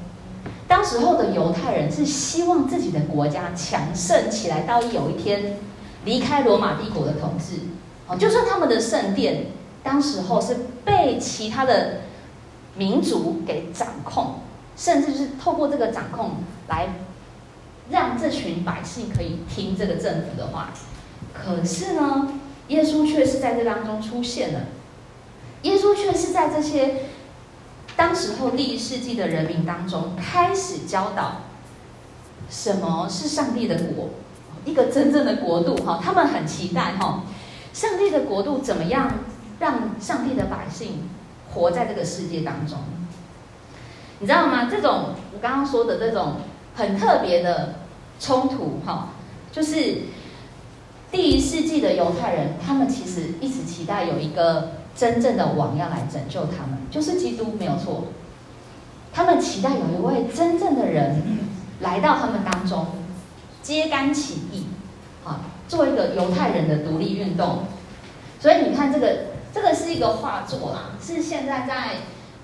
[0.67, 5.57] 当时候的犹太人是希望自己的国家强盛起来，到有一天
[6.05, 7.61] 离开罗马帝国的统治。
[8.17, 9.47] 就算他们的圣殿
[9.83, 12.03] 当时候是被其他的
[12.77, 14.41] 民族给掌控，
[14.77, 16.37] 甚至是透过这个掌控
[16.69, 16.89] 来
[17.91, 20.71] 让这群百姓可以听这个政府的话。
[21.33, 22.29] 可是呢，
[22.69, 24.61] 耶稣却是在这当中出现了，
[25.63, 27.03] 耶稣却是在这些。
[27.97, 31.39] 当时候第一世纪的人民当中，开始教导
[32.49, 34.11] 什么是上帝的国，
[34.65, 37.25] 一个真正的国度哈，他们很期待哈，
[37.73, 39.11] 上帝的国度怎么样
[39.59, 41.09] 让上帝的百姓
[41.53, 42.79] 活在这个世界当中？
[44.21, 44.69] 你知道吗？
[44.71, 46.37] 这种我刚刚说的这种
[46.75, 47.75] 很特别的
[48.19, 49.11] 冲突哈，
[49.53, 50.03] 就是
[51.11, 54.73] 第一世纪的犹太人，他们其实一直期待有一个。
[54.99, 58.07] 真正的王要来拯救他们，就是基督，没有错。
[59.13, 61.23] 他们期待有一位真正的人
[61.79, 62.85] 来到他们当中，
[63.63, 64.67] 揭竿起义，
[65.25, 67.65] 啊，做一个犹太人的独立运动。
[68.41, 71.97] 所以你看，这个这个是一个画作啦，是现在在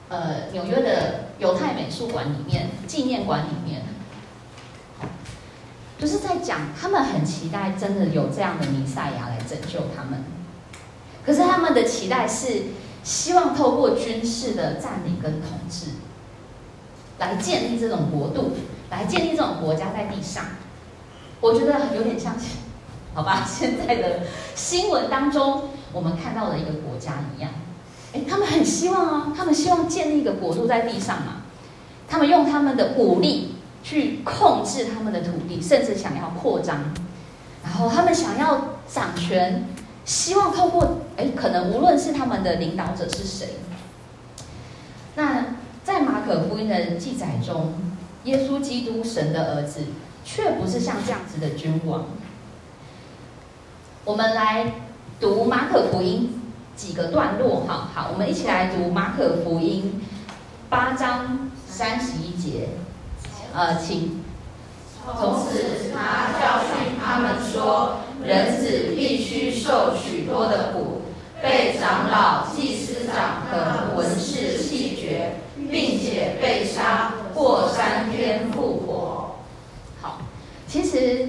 [0.08, 3.82] 呃纽约的犹太美术馆里面纪念馆里面，
[5.98, 10.24] 就是在讲他们很期待真的有这样的弥赛亚来拯救他们。
[11.24, 12.64] 可是他们的期待是
[13.02, 15.86] 希望透过军事的占领跟统治，
[17.18, 18.52] 来建立这种国度，
[18.90, 20.44] 来建立这种国家在地上。
[21.40, 22.34] 我觉得有点像，
[23.14, 24.20] 好吧， 现在的
[24.54, 27.50] 新闻当中我们看到的一个国家一样。
[28.12, 31.42] 哎，他们很希望啊，他们希望建立一个国度在地上嘛。
[32.08, 36.92] 他们用他们的武力去控制他们的土地，甚至想要扩张。
[37.62, 39.66] 然后他们想要掌权。
[40.04, 43.54] 希望透过哎，可能无论是他们的领导者是谁，
[45.16, 47.72] 那在马可福音的记载中，
[48.24, 49.80] 耶稣基督神的儿子，
[50.22, 52.04] 却不是像这样子的君王。
[54.06, 54.66] 我们来
[55.18, 56.38] 读马可福音
[56.76, 60.02] 几个段落，哈好，我们一起来读马可福音
[60.68, 62.68] 八章三十一节，
[63.54, 64.22] 呃，请。
[65.18, 71.02] 从此，他教训他们说：“人子必须受许多的苦，
[71.42, 75.36] 被长老、祭司长和文士弃绝，
[75.70, 79.36] 并且被杀，过三天复活。”
[80.02, 80.18] 好，
[80.66, 81.28] 其实，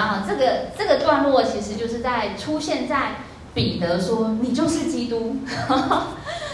[0.00, 3.16] 然后这个这个段落其实就是在出现在
[3.52, 5.36] 彼得说：“你就是基督。”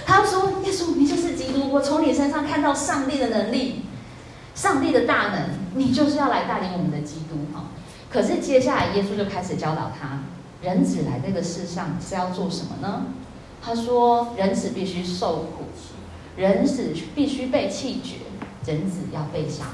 [0.05, 3.83] 他说：“耶稣，你就是基督，我从你身上看到上帝的能力。”
[4.53, 7.67] 上帝的大能，你就是要来带领我们的基督哈。
[8.11, 10.23] 可是接下来耶稣就开始教导他，
[10.61, 13.05] 人子来这个世上是要做什么呢？
[13.63, 15.67] 他说，人子必须受苦，
[16.37, 18.17] 人子必须被弃绝，
[18.73, 19.67] 人子要被杀，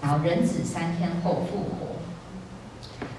[0.00, 1.93] 然后人子三天后复活。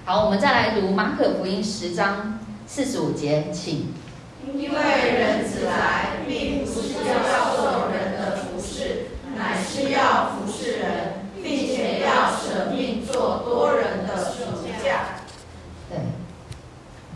[0.08, 3.92] 好，我们再来读马可福音十章四十五节，请。
[4.54, 15.24] 因为人子来，并不是要受人的服侍，乃是要服侍人，并且要舍命做多人的赎价。
[15.90, 15.98] 对，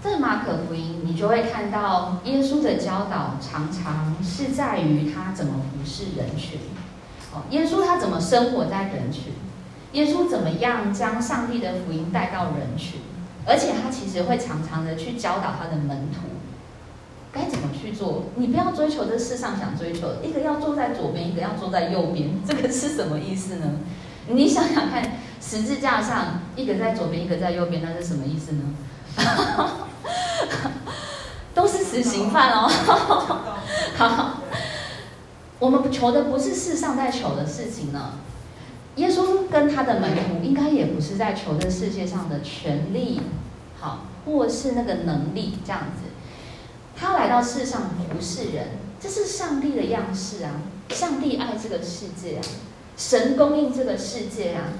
[0.03, 6.59] 这马可福音你就会看到耶稣的教导，常常是在于他怎么服侍人群。
[7.33, 9.33] 哦，耶稣他怎么生活在人群？
[9.93, 13.01] 耶稣怎么样将上帝的福音带到人群？
[13.47, 16.29] 而且他其实会常常的去教导他的门徒。
[17.33, 18.25] 该怎么去做？
[18.37, 23.67] 你不要追求这世上想追求，一个要坐在左边，一个要坐在右边，这个是什么意思呢？
[24.27, 25.03] 你想想看，
[25.41, 28.75] 十字架上一个在左边，一个在右边，那是什么意思呢？
[31.55, 32.69] 都是死刑犯哦。
[33.97, 34.41] 好，
[35.59, 38.13] 我们求的不是世上在求的事情呢。
[38.97, 43.21] 耶稣跟他的门徒应该也不是在求这世界上的权力，
[43.79, 46.11] 好，或是那个能力这样子。
[46.97, 48.67] 他来到世上不是人，
[49.01, 50.61] 这是上帝的样式啊！
[50.91, 52.43] 上帝爱这个世界啊，
[52.97, 54.75] 神供应这个世界啊，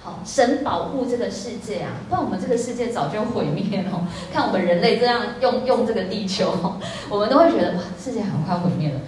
[0.00, 4.06] 好，神保护这个世界啊，不然我们这个世界早就毁灭了。
[4.32, 6.76] 看我们人类这样用用这个地球，
[7.10, 9.00] 我们都会觉得哇，世界很快毁灭了。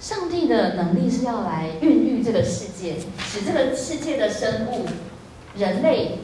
[0.00, 4.86] 上帝的能力是要来孕育这个世界，使这个世界的生物、
[5.56, 6.20] 人类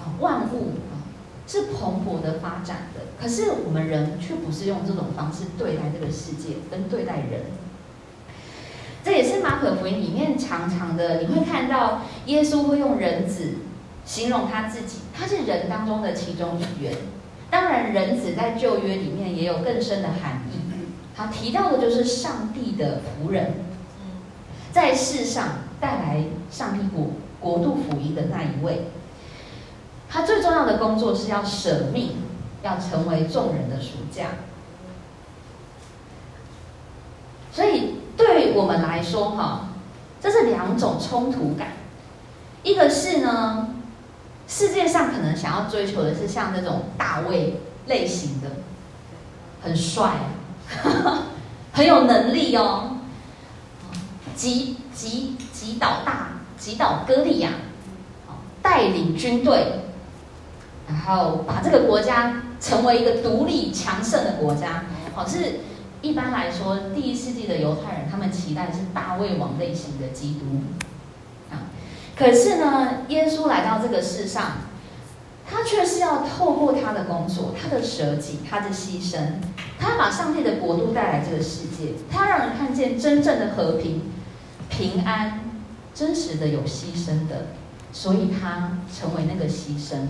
[0.00, 1.02] 啊、万物啊，
[1.46, 3.00] 是蓬勃的发展的。
[3.20, 7.42] 可是我们人却不是用这种方式对待这个世界跟对待人，
[9.02, 13.54] 这也是马可福音里面常常的，你会看到耶稣会用人子
[14.06, 16.94] 形容他自己，他是人当中的其中一员。
[17.50, 20.68] 当然，人子在旧约里面也有更深的含义。
[21.18, 23.54] 他提到的就是上帝的仆人，
[24.72, 28.86] 在世上带来上帝国国度福音的那一位。
[30.08, 32.12] 他最重要的工作是要舍命。
[32.60, 34.30] 要成为众人的赎价，
[37.52, 39.68] 所以对我们来说，哈，
[40.20, 41.68] 这是两种冲突感。
[42.64, 43.76] 一个是呢，
[44.48, 48.48] 世界上可能想要追求的是像那种大卫类型的，
[49.62, 50.16] 很帅，
[51.72, 52.98] 很有能力哦，
[54.34, 56.28] 击击击倒大
[56.58, 57.50] 击倒歌利亚，
[58.62, 59.80] 带领军队，
[60.88, 62.42] 然后把这个国家。
[62.60, 64.82] 成为一个独立强盛的国家，
[65.14, 65.60] 好，是
[66.02, 70.62] 一般来说，第一世纪的犹太人他们期待是大卫王类型的基督，
[71.52, 71.70] 啊，
[72.16, 74.54] 可是呢，耶稣来到这个世上，
[75.50, 79.18] 他却是要透过他的工作、他的舍己、他的牺牲，
[79.78, 84.02] 他要把上帝的国度带来这个世界，他要让人看见真正的和平、
[84.68, 85.40] 平安，
[85.94, 87.46] 真实的有牺牲的，
[87.92, 90.08] 所以他成为那个牺牲。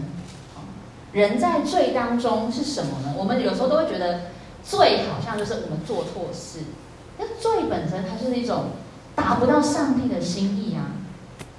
[1.12, 3.14] 人在罪当中是什么呢？
[3.16, 4.22] 我们有时候都会觉得
[4.62, 6.61] 罪好像就是我们做错事，
[7.16, 8.66] 那罪本身它是一种
[9.14, 10.97] 达不到上帝的心意啊。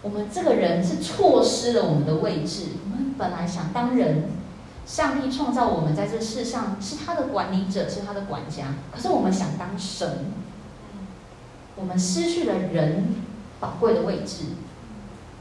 [0.02, 4.30] 我们这个人是错失了我们的位置，我们本来想当人，
[4.86, 10.28] 上帝创造我们在这世上是他的管理者，是他的管家，可是我们想当神，
[11.76, 13.16] 我们失去了人
[13.60, 14.46] 宝贵的位置，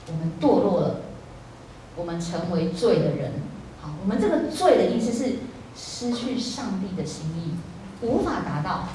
[0.08, 1.00] 我们堕落了，
[1.94, 3.32] 我们成为罪的人。
[3.80, 5.36] 好我们这个罪的意思是
[5.76, 7.54] 失去上帝的心意，
[8.04, 8.88] 无法达到。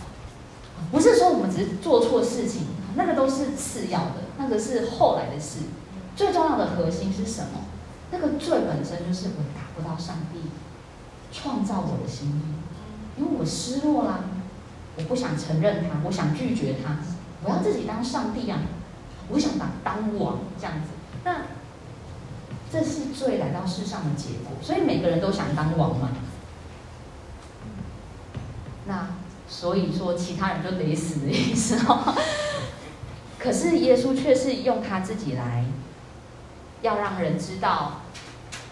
[0.92, 2.64] 不是说我们只是做错事情，
[2.96, 5.60] 那个都是次要的，那个是后来的事。
[6.16, 7.62] 最重要的核心是什么？
[8.12, 10.40] 那个罪本身就是我达不到上帝
[11.32, 13.20] 创造我的心意。
[13.20, 14.20] 因为我失落啦，
[14.98, 16.98] 我不想承认他，我想拒绝他，
[17.44, 18.60] 我要自己当上帝啊，
[19.30, 20.90] 我想当当王这样子。
[21.24, 21.42] 那
[22.72, 26.10] 这是罪来到世上的结果，所以每个人都想当王嘛。
[28.88, 29.10] 那
[29.48, 32.16] 所以说，其他人就得死的意思哦。
[33.44, 35.66] 可是耶稣却是用他自己来，
[36.82, 38.04] 要让人知道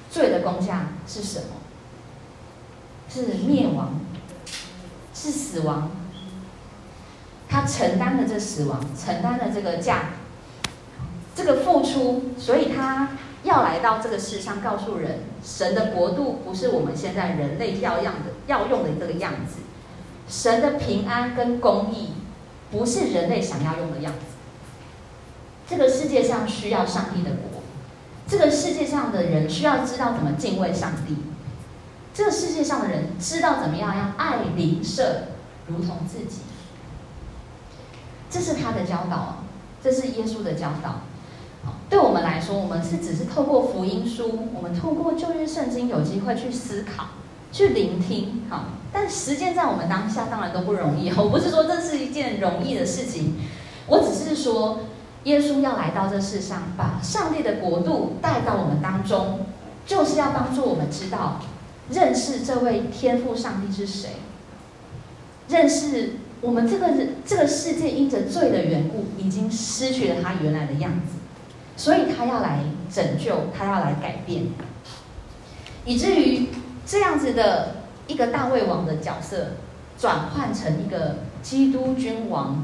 [0.10, 1.46] 罪的工价是什么？
[3.10, 4.00] 是灭亡，
[5.14, 5.92] 是死亡。
[7.50, 10.12] 他承担了这死亡，承担了这个价，
[11.36, 13.10] 这个付出，所以他
[13.44, 19.58] 要来到这个世上，告诉人，神的国度不是我们现在人类要样的要用的这个样子，
[20.30, 22.14] 神的平安跟公义
[22.72, 24.31] 不是人类想要用的样子。
[25.72, 27.62] 这个世界上需要上帝的国，
[28.28, 31.16] 这个世界上的人需要知道怎么敬畏上帝，
[32.14, 35.28] 这个世界上的人知道怎么样要爱邻舍
[35.68, 36.42] 如同自己，
[38.30, 39.46] 这是他的教导，
[39.82, 41.04] 这是耶稣的教导。
[41.90, 47.12] 对我们来说，我们是只是透过福音书，我们透过旧约圣经有机会去思考、
[47.54, 51.10] 去聆听，好，但实践在我们当下当然都不容易。
[51.12, 53.36] 我不是说这是一件容易的事情，
[53.88, 54.82] 我只是说。
[55.26, 59.46] 耶稣要来到这世上，把上帝的国度带到我们当中，
[59.86, 61.40] 就是要帮助我们知道，
[61.92, 64.10] 认识这位天赋上帝是谁，
[65.48, 66.88] 认识我们这个
[67.24, 71.18] 这个世界因着罪的缘故，已经失去了他原来的样子，
[71.78, 74.48] 所以他要来拯救，他要来改变，
[75.86, 76.48] 以至于
[76.84, 77.76] 这样子的
[78.08, 79.52] 一个大卫王的角色，
[80.00, 82.64] 转换成一个基督君王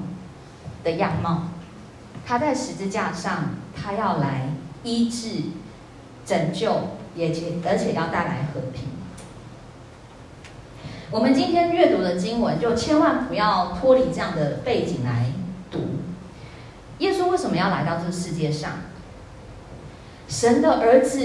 [0.84, 1.50] 的样貌。
[2.26, 4.50] 他在十字架上，他要来
[4.84, 5.44] 医治、
[6.26, 8.90] 拯救，也且而且要带来和平。
[11.10, 15.32] 我们今天阅读的经文，就千万不要脱离这样的背景来
[15.72, 15.80] 读。
[17.00, 18.72] 耶稣为什么要来到这世界上？
[20.28, 21.20] 神的儿子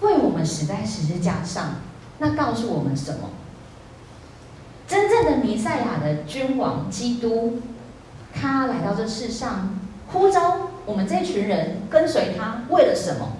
[0.00, 1.74] 为我们死在十字架上，
[2.18, 3.30] 那告诉我们什么？
[4.88, 7.62] 真正的弥赛亚的君王基督，
[8.34, 9.78] 他来到这世上。
[10.14, 13.32] 呼召我们这群人跟随他，为了什么？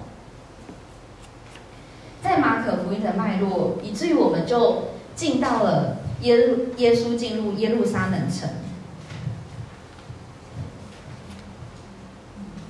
[2.21, 6.37] 在马可福音的脉络，以至于我们就进到了耶
[6.77, 8.49] 耶稣进入耶路撒冷城。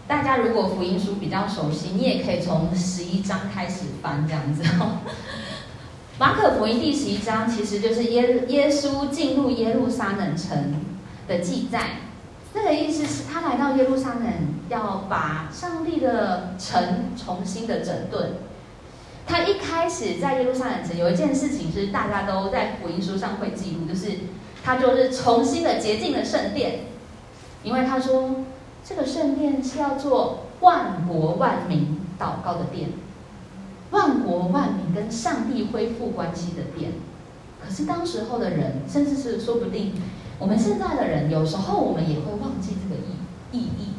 [0.08, 5.00] 大家如果福音书比较熟悉，你也可以从十一章开始翻这样子哦。
[6.20, 10.76] 马可福音第十一章其实就是耶耶稣进入耶路撒冷城
[11.28, 12.02] 的记载。
[12.56, 14.24] 那个意思是他来到耶路撒冷，
[14.70, 18.36] 要把上帝的城重新的整顿。
[19.28, 24.12] 他一开始在耶路撒冷城有一件事情是大家都在福音书上会记录，就是
[24.64, 26.86] 他就是重新的洁净了圣殿，
[27.62, 28.46] 因为他说
[28.86, 32.92] 这个圣殿是要做万国万民祷告的殿，
[33.92, 36.94] 万国万民跟上帝恢复关系的殿。
[37.62, 39.94] 可是当时候的人，甚至是说不定。
[40.40, 43.94] 我们现在的人，有时候我们也会忘记这个意意义。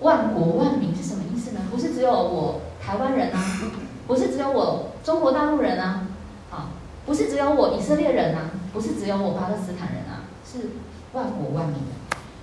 [0.00, 1.60] 万国万民是什么意思呢？
[1.70, 3.40] 不是只有我台湾人啊，
[4.08, 6.08] 不是只有我中国大陆人啊，
[6.50, 6.70] 啊，
[7.06, 10.70] 不是只有我以色列人啊，不是只有我巴勒斯坦人啊，是
[11.12, 11.78] 万国万民，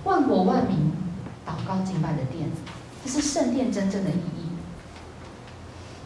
[0.04, 0.92] 万国万民
[1.46, 2.50] 祷告敬拜的殿，
[3.04, 4.48] 这是圣殿真正的意义。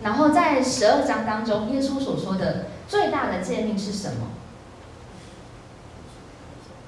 [0.03, 4.27] 然后在十二章当中，耶稣所说的最大的诫命是什么？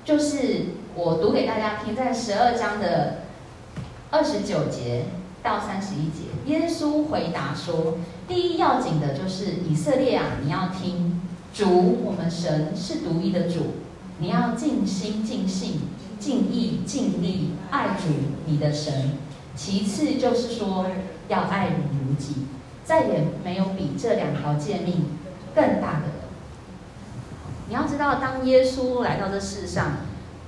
[0.06, 3.22] 就是我读给大家听，在十二章的
[4.08, 5.06] 二十九节
[5.42, 11.20] 到三十一节，耶稣回答说：“第一要紧的就是以色列啊，你要听
[11.52, 13.62] 主，我们神是独一的主，
[14.20, 15.80] 你要尽心、尽性、
[16.20, 18.06] 尽意、尽力爱主
[18.46, 19.10] 你的神。
[19.56, 20.86] 其次就是说
[21.26, 22.46] 要爱人如己，
[22.84, 25.04] 再也没有比这两条诫命
[25.52, 26.02] 更大的。”
[27.68, 29.96] 你要知道，当耶稣来到这世上，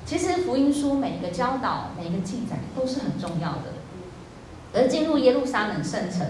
[0.06, 3.74] 其实福音书每一个教导、每一个记载都是很重要的。
[4.72, 6.26] 而进入耶路撒冷圣城，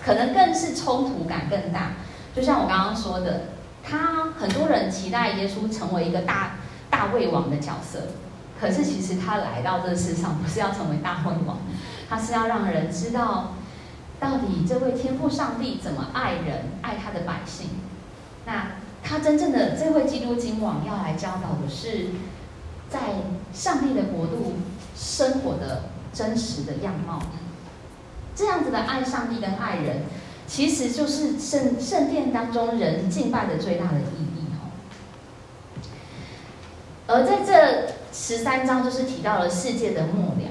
[0.00, 1.94] 可能更是冲突感更大。
[2.36, 3.46] 就像我刚刚说的，
[3.82, 6.52] 他很多人期待耶稣成为一个大
[6.88, 8.08] 大卫王的角色，
[8.60, 11.58] 可是其实他来到这世上不是要成为大卫王，
[12.08, 13.54] 他是要让人知道，
[14.20, 17.70] 到底这位天父上帝怎么爱人、爱他的百姓。
[18.46, 18.81] 那。
[19.02, 22.06] 他真正的这位基督君王要来教导的是，
[22.88, 23.00] 在
[23.52, 24.54] 上帝的国度
[24.96, 27.20] 生活的真实的样貌。
[28.34, 30.04] 这样子的爱上帝跟爱人，
[30.46, 34.72] 其实就是圣圣殿当中人敬拜的最大的意义哦。
[37.08, 40.50] 而在这十三章就是提到了世界的末了。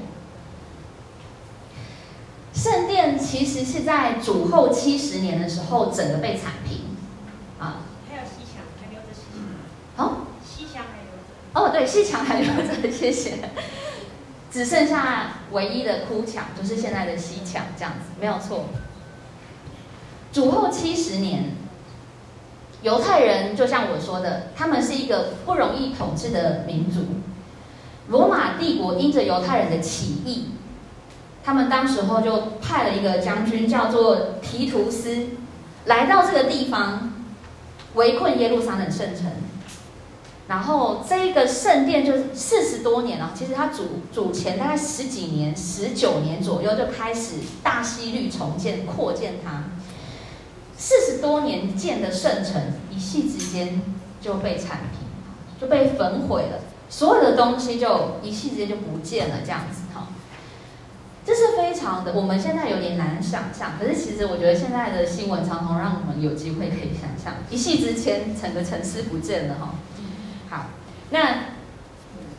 [2.53, 6.81] 圣殿其实是在主后七十年的时候，整个被铲平，
[7.57, 9.41] 啊，还有西墙还留着西墙，
[9.95, 11.23] 好，西墙还留着，
[11.53, 13.39] 哦，对，西墙还留着，谢谢，
[14.49, 18.65] 只剩下唯一的哭墙，就是现在的西墙，这样子没有错。
[20.31, 21.51] 主后七十年，
[22.81, 27.01] 犹太人就像我说的，他们是一个不容易统治的民族，
[28.07, 30.51] 罗马帝国因着犹太人的起义。
[31.43, 35.29] 他们当时候就派了一个将军，叫做提图斯，
[35.85, 37.11] 来到这个地方，
[37.95, 39.25] 围困耶路撒冷圣城。
[40.51, 43.83] 然后这个圣殿就是四十多年了，其实它主
[44.13, 49.63] 主前大概十几年、十九年左右就开始大西律重建、扩建它。
[50.77, 52.61] 四十多年建的圣城，
[52.93, 53.81] 一夕之间
[54.19, 55.07] 就被铲平，
[55.57, 60.09] 就被焚毁了，所有的东西就一夕之间就不见了，这样子哈。
[61.25, 63.71] 这是非常的，我们现在有点难想象。
[63.79, 69.75] 可是其实我觉得现在的新闻常常让我们有机会可以想象，一夕之间整个城市不见了哈。
[70.51, 70.65] 好，
[71.11, 71.45] 那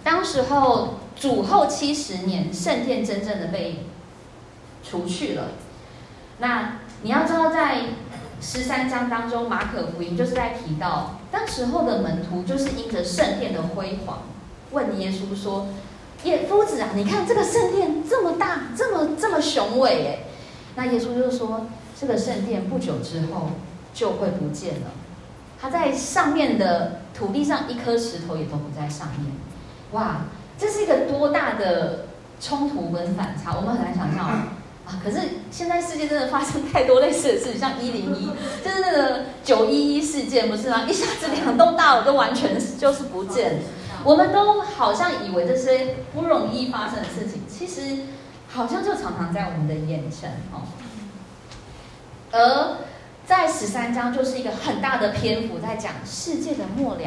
[0.04, 3.86] 当时候主后七十年，圣殿真正的被
[4.84, 5.48] 除去了。
[6.38, 7.78] 那你要知道，在
[8.38, 14.24] 十三章当中，马可福音就是在提到，当时候的门徒就是因着圣殿的辉煌，
[14.72, 15.68] 问耶稣说。
[16.24, 20.18] 耶夫子啊，你看这个圣殿这么大，这么这么雄伟哎，
[20.76, 21.66] 那耶稣就说，
[22.00, 23.50] 这个圣殿不久之后
[23.92, 24.92] 就会不见了，
[25.60, 29.32] 它在上面的土地上一颗石头也都不在上面，
[29.92, 30.22] 哇，
[30.58, 32.06] 这是一个多大的
[32.40, 34.48] 冲突跟反差，我们很难想象 啊。
[35.04, 35.18] 可是
[35.48, 38.26] 现在世界真的发生太多类似的事情，像一零一，
[38.64, 40.82] 就是那个九一一事件，不是吗？
[40.82, 43.58] 一下子两栋大楼都完全就是不见了。
[44.02, 48.02] 我们都好像以为这些不容易发生的事情，其实
[48.48, 50.66] 好像就常常在我们的眼前哦。
[52.32, 52.78] 而
[53.26, 57.06] 在十三章就是一个很大的篇幅，在讲世界的末了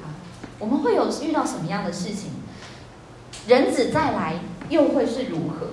[0.00, 0.14] 啊，
[0.58, 2.30] 我们会有遇到什么样的事情？
[3.46, 4.34] 人子再来
[4.68, 5.72] 又会是如何？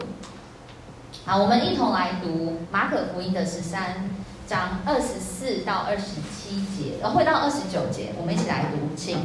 [1.26, 4.10] 好，我们一同来读马可福音的十三
[4.48, 9.18] 章二十四到二十七节，呃会到二十九节，我们一起来读，请。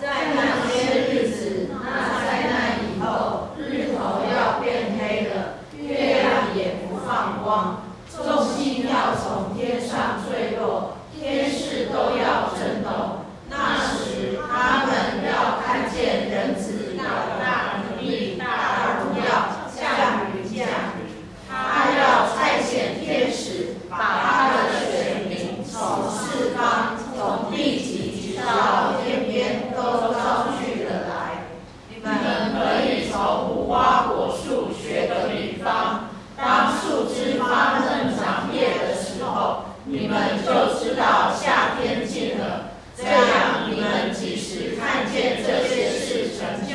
[0.00, 13.26] 在那些日子，那灾难以后，日头要变黑了，月亮也不放光，众星要从天上坠落，天势都要震动。
[13.50, 21.26] 那时，他们要看见人子有大能力、大荣耀降临降临。
[21.50, 29.66] 他要差遣天使，把他的选民从四方、从地极直到天边。
[29.78, 31.44] 都招聚了来，
[31.88, 32.10] 你们
[32.52, 42.72] 可以从无花果树学个比方，当树枝发嫩长叶的时候，你们就知道夏天近了。
[42.96, 46.74] 这样，你们即使看见这些事成就，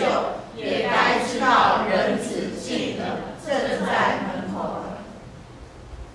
[0.55, 4.83] 也该知道人子近了，正在门口了。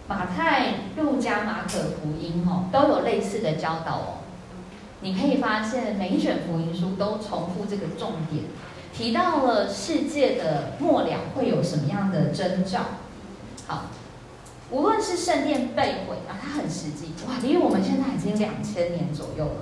[0.08, 4.14] 马太、路加、马可福音哦，都有类似的教导哦。
[5.00, 8.46] 你可以发现，每一卷福音书都重复这个重点，
[8.92, 12.80] 提到了世界的末了会有什么样的征兆。
[13.68, 13.84] 好，
[14.72, 19.60] 无论是圣殿被毁啊，它很实际，哇，离我们现在已经两千年左右了。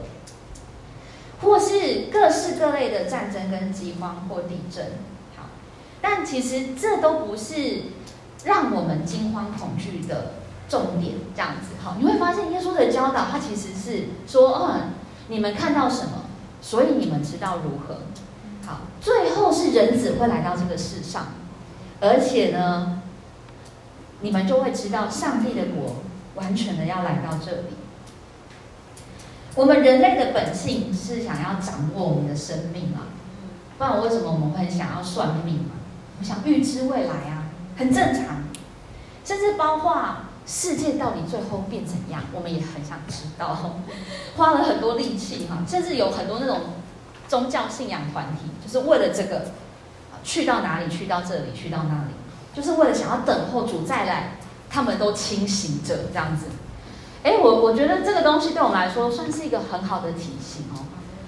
[1.42, 4.86] 或是各式各类的战争跟饥荒或地震，
[5.36, 5.50] 好，
[6.00, 7.82] 但其实这都不是
[8.44, 11.12] 让我们惊慌恐惧的重点。
[11.34, 14.90] 这样子，好，你会发现耶稣的教导，他其实是说，嗯。
[15.28, 16.22] 你们看到什么？
[16.62, 18.00] 所以你们知道如何。
[18.66, 21.26] 好，最后是人子会来到这个世上，
[22.00, 23.02] 而且呢，
[24.20, 25.96] 你们就会知道上帝的国
[26.34, 27.76] 完全的要来到这里。
[29.54, 33.06] 我们人类的本性是想要掌握我们的生命啊，
[33.78, 35.78] 不然为什么我们会想要算命啊？
[36.18, 37.46] 我们想预知未来啊，
[37.76, 38.44] 很正常，
[39.24, 40.25] 甚至包括。
[40.46, 42.22] 世界到底最后变怎样？
[42.32, 43.80] 我们也很想知道，
[44.38, 46.60] 花了很多力气哈，甚至有很多那种
[47.26, 49.46] 宗教信仰团体，就是为了这个，
[50.22, 52.12] 去到哪里，去到这里，去到那里，
[52.54, 54.38] 就是为了想要等候主再来，
[54.70, 56.46] 他们都清醒着这样子。
[57.24, 60.86] 哎，我我觉得这个东西对我们来说算是一个很好的提醒哦。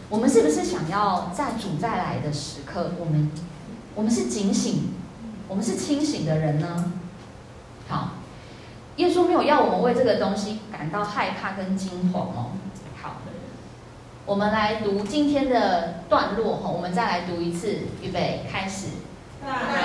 [0.08, 3.32] 我们是不是想要在主再来的时刻，我们
[3.96, 4.90] 我们是警醒，
[5.48, 6.92] 我们是清醒的人呢？
[7.88, 8.10] 好。
[8.99, 12.51] 耶稣没有要我们为这个东西感到害怕跟惊慌哦。
[13.01, 13.18] 好，
[14.26, 18.88] 我们来读今天的段落哈，我们再来读一次，预备开始。
[19.40, 19.76] 但那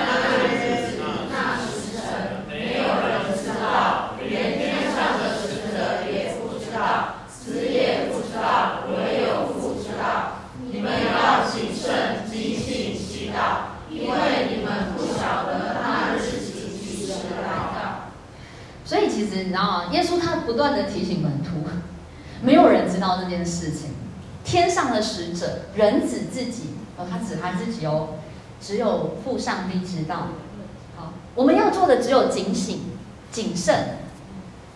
[0.48, 10.42] 日子，那时辰，没有人知道，连天上的使者也不知道，子也不知道，唯有父知道。
[10.72, 18.10] 你们要谨慎，警醒祈祷，因为你们不晓得那日子几时来到。
[18.84, 19.84] 所以其实你知道吗？
[19.92, 21.68] 耶稣他不断的提醒门徒，
[22.40, 23.90] 没有人知道这件事情。
[24.46, 28.14] 天上的使者，人子自己，哦，他指他自己哦，
[28.62, 30.28] 只有父上帝知道。
[30.96, 32.80] 好，我们要做的只有警醒、
[33.30, 33.98] 谨慎。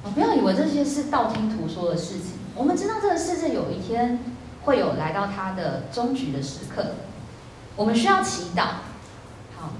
[0.03, 2.33] 哦，不要以为这些是道听途说的事情。
[2.55, 4.19] 我们知道这个世界有一天
[4.65, 6.97] 会有来到它的终局的时刻，
[7.77, 8.63] 我们需要祈祷。
[9.57, 9.71] 好，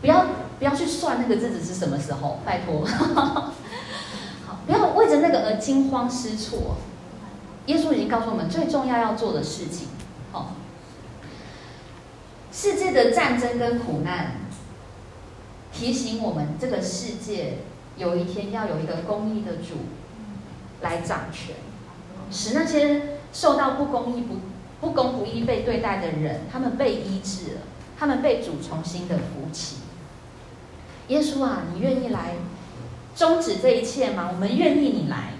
[0.00, 0.24] 不要
[0.58, 2.88] 不要去算那个日子是什么时候，拜托。
[5.20, 6.76] 那个而惊慌失措。
[7.66, 9.88] 耶稣已经告诉我们最重要要做的事情，
[10.32, 10.54] 好，
[12.52, 14.32] 世界的战争跟苦难，
[15.72, 17.60] 提醒我们这个世界
[17.96, 19.76] 有一天要有一个公义的主
[20.82, 21.56] 来掌权，
[22.30, 24.34] 使那些受到不公义、不
[24.82, 27.60] 不公不义被对待的人，他们被医治了，
[27.98, 29.76] 他们被主重新的扶起。
[31.08, 32.34] 耶稣啊，你愿意来
[33.14, 34.30] 终止这一切吗？
[34.32, 35.34] 我们愿意你来。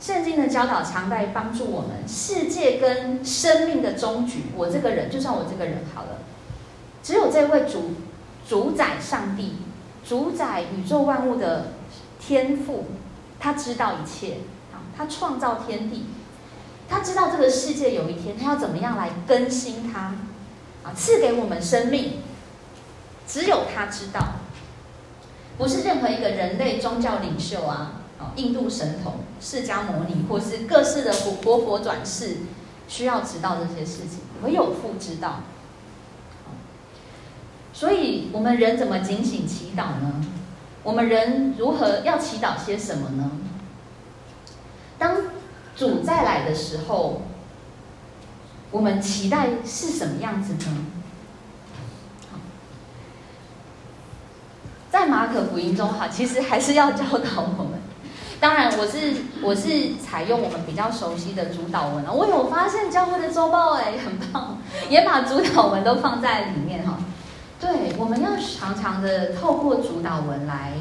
[0.00, 4.44] 圣经的教导常在帮助我们，世界跟生命的终局。
[4.54, 6.18] 我这个人，就算我这个人好了，
[7.02, 7.92] 只有这位主
[8.46, 9.54] 主宰上帝、
[10.06, 11.68] 主宰宇宙万物的
[12.20, 12.84] 天父，
[13.40, 14.40] 他知道一切
[14.74, 16.04] 啊，他创造天地，
[16.86, 20.14] 他知道这个世界有一天他要怎么样来更新它
[20.82, 22.18] 啊，赐给我们生命，
[23.26, 24.20] 只有他知道，
[25.58, 28.00] 不是任何一个人类宗教领袖啊。
[28.36, 32.38] 印度神童、释迦牟尼，或是各式的活佛佛转世，
[32.88, 35.40] 需要知道这些事情，唯有父知道。
[37.74, 40.24] 所以，我们人怎么警醒祈祷呢？
[40.82, 43.30] 我们人如何要祈祷些什么呢？
[44.98, 45.16] 当
[45.76, 47.22] 主再来的时候，
[48.70, 50.86] 我们期待是什么样子呢？
[54.90, 57.80] 在马可福音中，哈，其实还是要教导我们。
[58.40, 62.12] 当然，我是我是采用我们比较熟悉的主祷文了。
[62.12, 64.58] 我有发现教会的周报哎，很棒，
[64.90, 66.98] 也把主祷文都放在里面哈。
[67.60, 70.72] 对，我们要常常的透过主祷文来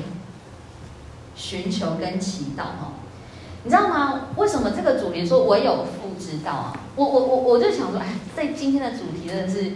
[1.36, 2.94] 寻求跟祈祷哈。
[3.64, 4.22] 你知道吗？
[4.36, 6.74] 为什么这个主题说唯有父知道啊？
[6.96, 9.74] 我我我我就想说，哎，在今天的主题真的是，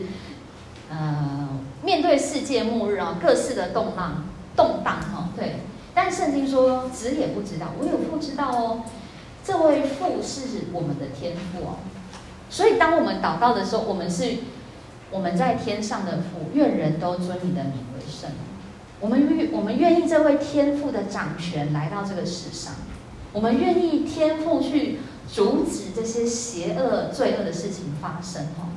[0.89, 1.47] 呃，
[1.83, 4.25] 面对世界末日啊，各式的动荡
[4.57, 5.61] 动荡哈，对。
[5.95, 8.81] 但圣经说，子也不知道，唯有父知道哦。
[9.43, 11.77] 这位父是我们的天父哦，
[12.49, 14.39] 所以当我们祷告的时候，我们是
[15.09, 18.29] 我们在天上的父，愿人都尊你的名为圣。
[18.99, 22.73] 我们愿我们愿意这位天父的掌权来到这个世上，
[23.31, 24.99] 我们愿意天父去
[25.31, 28.75] 阻止这些邪恶罪恶的事情发生哦。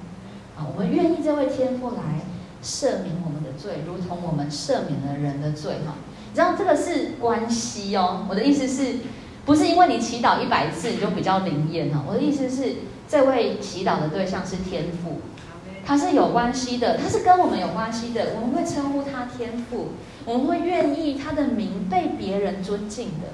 [0.56, 2.20] 啊，我们愿意这位天父来
[2.62, 5.94] 赦免我们的罪，如同我们赦免了人的罪哈。
[6.28, 8.98] 你知道这个是关系哦，我的意思是，
[9.44, 12.04] 不是因为你祈祷一百次你就比较灵验哈。
[12.06, 12.76] 我的意思是，
[13.08, 15.20] 这位祈祷的对象是天父，
[15.84, 18.34] 他是有关系的，他是跟我们有关系的。
[18.36, 19.88] 我们会称呼他天父，
[20.24, 23.28] 我们会愿意他的名被别人尊敬的，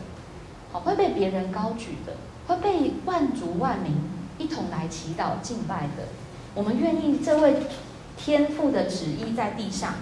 [0.72, 2.14] 好，会被别人高举的，
[2.46, 3.92] 会被万族万民
[4.38, 6.04] 一同来祈祷敬拜的。
[6.54, 7.56] 我们愿意这位
[8.16, 9.94] 天父的旨意在地上。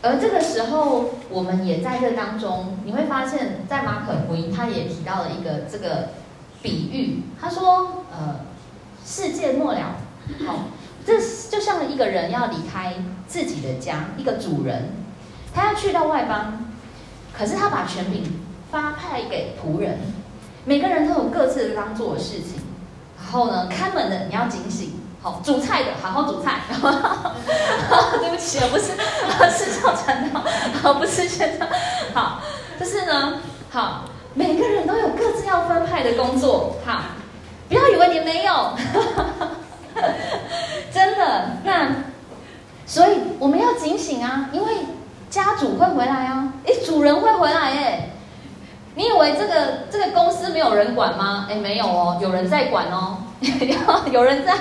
[0.00, 6.10] 而这个时候，我们也在这当中，你会发现在马可福音，他也提到了一个这个
[6.62, 7.24] 比喻。
[7.40, 8.40] 他说：“呃，
[9.04, 9.96] 世界末了，
[10.46, 10.58] 好、哦，
[11.04, 12.94] 这就像一个人要离开
[13.26, 14.92] 自己的家，一个主人，
[15.52, 16.70] 他要去到外邦，
[17.36, 18.22] 可是他把权柄
[18.70, 19.98] 发派给仆人，
[20.64, 22.60] 每个人都有各自当做的事情。
[23.18, 26.60] 然后呢，看门的你要警醒。”好，煮菜的好好煮菜。
[28.20, 28.92] 对不起啊， 不是，
[29.50, 30.40] 是教传道，
[30.82, 31.66] 好，不是现在。
[32.14, 32.40] 好，
[32.78, 33.40] 就是呢，
[33.70, 34.04] 好，
[34.34, 36.76] 每个人都有各自要分派的工作。
[36.86, 37.00] 好，
[37.68, 38.72] 不要以为你没有，
[40.94, 41.50] 真的。
[41.64, 41.88] 那，
[42.86, 44.72] 所以我们要警醒啊，因为
[45.28, 48.10] 家主会回来啊，哎，主人会回来哎。
[48.94, 51.46] 你以为这个这个公司没有人管吗？
[51.50, 53.18] 哎，没有哦，有人在管哦。
[54.12, 54.52] 有人在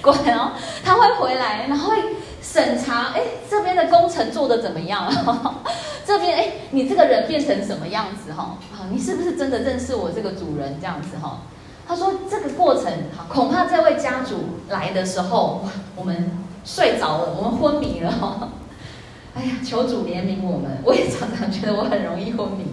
[0.00, 0.52] 管哦，
[0.84, 1.96] 他会回来，然后会
[2.40, 5.10] 审查，哎，这边的工程做得怎么样？
[6.06, 8.32] 这边，哎，你这个人变成什么样子？
[8.32, 10.78] 哈，啊，你是不是真的认识我这个主人？
[10.80, 11.42] 这样子哈，
[11.86, 12.92] 他说这个过程，
[13.28, 15.64] 恐怕这位家主来的时候，
[15.96, 16.30] 我们
[16.64, 18.52] 睡着了，我们昏迷了。
[19.34, 20.78] 哎呀，求主怜悯我们！
[20.84, 22.64] 我也常常觉得我很容易昏迷。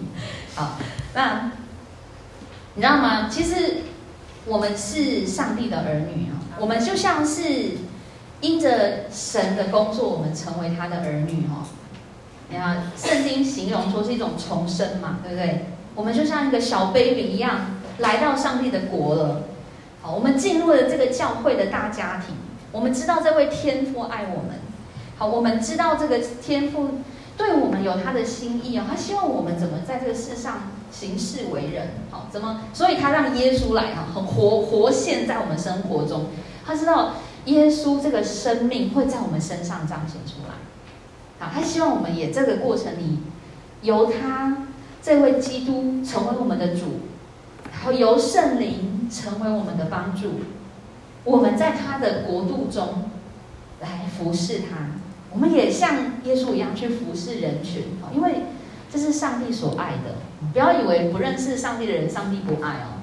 [0.56, 0.72] 好，
[1.14, 1.52] 那
[2.74, 3.28] 你知道吗？
[3.30, 3.84] 其实
[4.48, 7.42] 我们是上帝的儿女啊，我们就像是
[8.40, 11.68] 因着神的工作，我们成为他的儿女哦。
[12.50, 15.66] 你看，圣经形容说是一种重生嘛，对不对？
[15.94, 19.42] 我们就像一个小 baby 一样，来到上帝的国了。
[20.00, 22.34] 好，我们进入了这个教会的大家庭，
[22.72, 24.60] 我们知道这位天父爱我们。
[25.18, 27.00] 好，我们知道这个天父
[27.36, 32.60] 对我们有他的心意啊，他希望我们怎么在这个世上行事为人，好，怎么？
[32.72, 36.26] 所以他让耶稣来啊，很活活现在我们生活中。
[36.66, 37.14] 他知道
[37.46, 40.54] 耶稣这个生命会在我们身上彰显出来，
[41.38, 43.20] 好，他希望我们也这个过程里，
[43.82, 44.66] 由他
[45.02, 47.00] 这位基督成为我们的主，
[47.72, 50.40] 然后由圣灵成为我们的帮助，
[51.24, 53.10] 我们在他的国度中
[53.80, 54.98] 来服侍他。
[55.30, 57.84] 我们也像耶稣一样去服侍人群，
[58.14, 58.44] 因为
[58.90, 60.16] 这是上帝所爱的。
[60.52, 63.02] 不要以为不认识上帝的人，上帝不爱哦。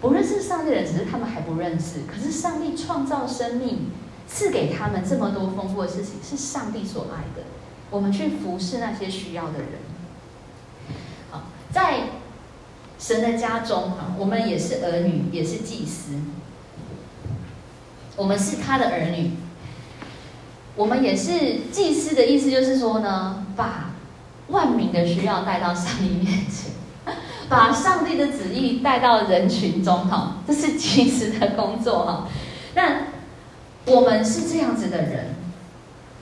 [0.00, 2.00] 不认识上帝的人，只是他们还不认识。
[2.06, 3.90] 可是上帝创造生命，
[4.28, 7.46] 赐给他们这么多丰富的事情，是上帝所爱的。
[7.90, 9.68] 我们去服侍那些需要的人。
[11.30, 12.08] 好，在
[12.98, 16.12] 神的家中，我们也是儿女，也是祭司。
[18.16, 19.30] 我们是他的儿女。
[20.76, 23.93] 我们也是祭司的意思，就是说呢，把
[24.48, 26.72] 万民的需要带到上帝面前，
[27.48, 32.28] 把上帝的旨意带到人群中，哈，这是其实的工作，哈。
[32.74, 33.06] 那
[33.86, 35.34] 我们是这样子的人，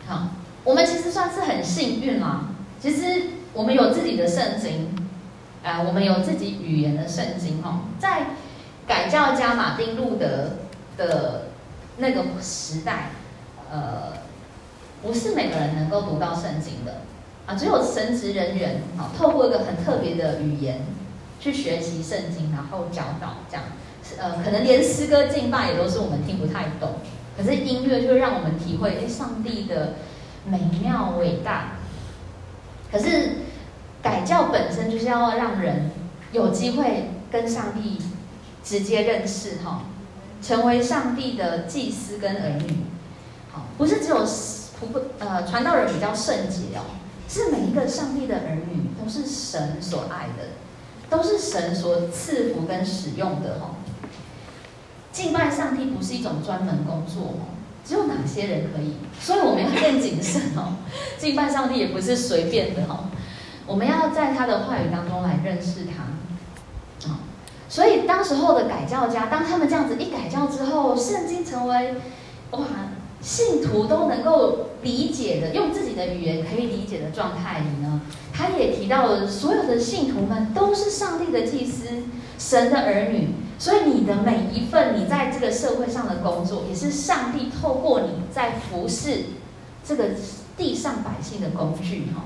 [0.07, 0.29] 好，
[0.65, 2.43] 我们其实算是很幸运啦。
[2.81, 4.95] 其实我们有自己的圣经，
[5.65, 8.27] 啊，我们有自己语言的圣经，哈，在
[8.87, 10.59] 改教家马丁路德
[10.97, 11.49] 的
[11.97, 13.11] 那个时代，
[13.71, 14.23] 呃。
[15.05, 16.99] 不是每个人能够读到圣经的
[17.45, 20.83] 啊，只有神职人员啊，透过一个很特别的语言
[21.41, 23.65] 去学习圣经，然后教导这样。
[24.19, 26.95] 呃，可能连诗歌敬拜也都是我们听不太懂，
[27.37, 29.95] 可是音乐就让我们体会，哎，上帝的
[30.47, 31.73] 美妙伟大。
[32.93, 33.39] 可是
[34.03, 35.91] 改教本身就是要让人
[36.31, 37.99] 有机会跟上帝
[38.63, 39.83] 直接认识哈，
[40.41, 42.85] 成为上帝的祭司跟儿女。
[43.51, 44.25] 好，不是只有。
[44.93, 46.83] 不呃，传道人比较圣洁哦，
[47.33, 50.51] 是每一个上帝的儿女都是神所爱的，
[51.09, 53.77] 都是神所赐福跟使用的哦。
[55.11, 57.57] 敬拜上帝不是一种专门工作哦，
[57.87, 58.97] 只有哪些人可以？
[59.19, 60.77] 所以我们要更谨慎哦。
[61.17, 63.05] 敬拜上帝也不是随便的哦，
[63.67, 67.09] 我们要在他的话语当中来认识他。
[67.09, 67.21] 啊，
[67.71, 71.95] 所以当时候的改教家，当他们这样子一改教之后，圣经成为
[72.51, 72.61] 哇。
[73.23, 78.01] 信徒都能够理解的，用自己的语言可以理解的状态里呢，
[78.33, 81.87] 他也提到了所有的信徒们都是上帝的祭司，
[82.37, 83.29] 神的儿女，
[83.61, 89.27] 所以你的每一份你在这个社会上的工作，也是上帝透过你在服侍
[89.85, 90.07] 这个
[90.57, 92.25] 地上百姓的工具哈。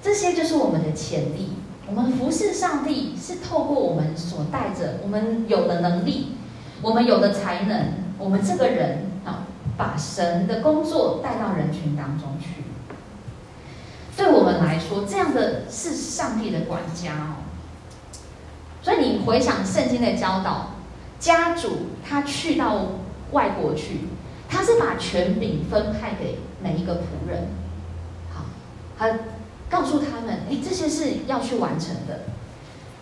[0.00, 1.54] 这些就是我们的潜力，
[1.88, 6.28] 我们服侍上帝是透过我们所带着我们有的能力，
[6.80, 9.11] 我们有的才能，我们这个人。
[9.82, 12.62] 把神的工作带到人群当中去，
[14.16, 17.42] 对我们来说，这样的是上帝的管家哦。
[18.80, 20.74] 所以你回想圣经的教导，
[21.18, 22.92] 家主他去到
[23.32, 24.06] 外国去，
[24.48, 27.48] 他是把权柄分派给每一个仆人，
[28.32, 28.44] 好，
[28.96, 29.08] 他
[29.68, 32.20] 告诉他们，哎，这些是要去完成的。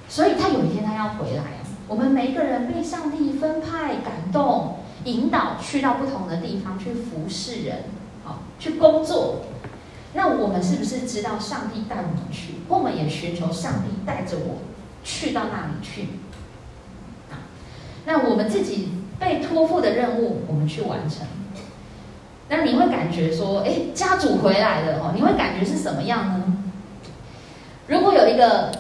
[0.09, 1.45] 所以他有一天他要回来，
[1.87, 4.79] 我们每一个人被上帝分派感动。
[5.05, 7.85] 引导去到不同的地方去服侍人，
[8.25, 9.43] 好，去工作。
[10.13, 12.57] 那我们是不是知道上帝带我们去？
[12.69, 14.59] 我们也寻求上帝带着我
[15.05, 16.09] 去到那里去。
[18.05, 21.27] 那我们自己被托付的任务，我们去完成。
[22.49, 26.45] 那你会感觉说，哎，家主回来了哦，你会感觉是什么样呢？
[27.87, 28.73] 如果有一个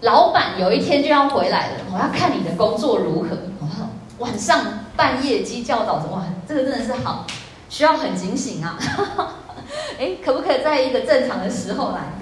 [0.00, 3.28] 老板有一天就要回来了，我要看你的工作如何。
[4.20, 7.26] 晚上半夜鸡叫早晨，哇，这个真的是好，
[7.70, 8.78] 需要很警醒啊！
[9.98, 12.12] 哎，可不可以在一个正常的时候来？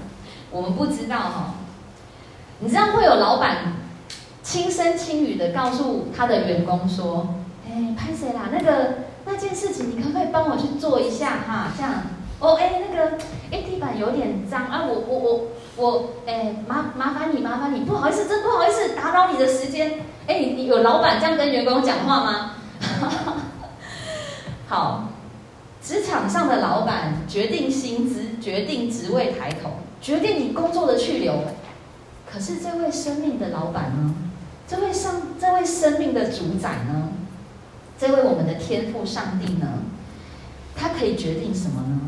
[0.52, 1.54] 我们不知道哈。
[2.60, 3.74] 你知道会有老板
[4.44, 7.34] 轻声轻语的告诉他的员工说
[7.68, 8.50] ：“哎，拍谁啦？
[8.52, 8.94] 那个
[9.24, 11.72] 那件事情，你可不可以帮我去做一下哈？
[11.76, 11.94] 这样
[12.40, 13.18] 哦，哎，那个
[13.50, 20.00] 哎，地板有点脏啊，我我我我哎麻麻烦你麻烦你，不好意思，真不好意思打扰你的时间。
[20.26, 22.54] 哎，你有老板这样跟员工讲话吗？
[24.68, 25.08] 好，
[25.82, 29.70] 职场上的老板决定薪资，决定职位抬头，
[30.00, 31.42] 决定你工作的去留。
[32.30, 34.14] 可是这位生命的老板呢？
[34.68, 37.08] 这位上这位生命的主宰呢？
[37.98, 39.66] 这位我们的天赋上帝呢？
[40.76, 42.00] 他可以决定什么呢？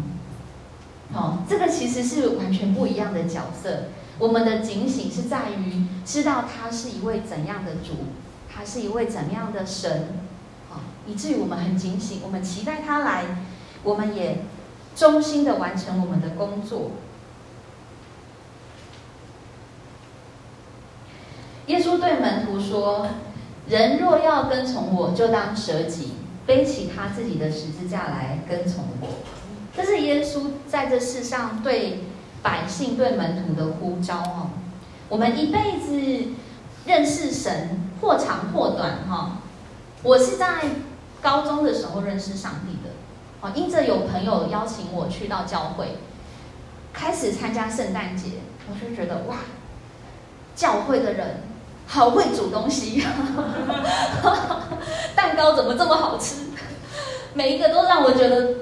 [1.13, 3.85] 哦，这个其实是完全不一样的角色。
[4.19, 7.95] 我们的警醒是在于知道他是一位怎样的主，
[8.49, 10.09] 他是一位怎样的神，
[10.69, 13.25] 好，以至于我们很警醒，我们期待他来，
[13.83, 14.45] 我们也
[14.95, 16.91] 忠心的完成我们的工作。
[21.67, 23.07] 耶稣对门徒说
[23.69, 26.13] ：“人若要跟从我，就当舍己，
[26.45, 29.09] 背起他自己的十字架来跟从我。”
[29.77, 32.05] 这是耶稣在这世上对
[32.43, 34.51] 百姓、对门徒的呼召哦。
[35.09, 36.33] 我们一辈子
[36.87, 39.39] 认识神，或长或短哈。
[40.03, 40.63] 我是在
[41.21, 42.91] 高中的时候认识上帝的，
[43.41, 45.99] 哦，因着有朋友邀请我去到教会，
[46.93, 49.39] 开始参加圣诞节，我就觉得哇，
[50.55, 51.43] 教会的人。
[51.93, 53.03] 好会煮东西，
[55.17, 56.37] 蛋糕怎么这么好吃？
[57.35, 58.55] 每一个都让我觉得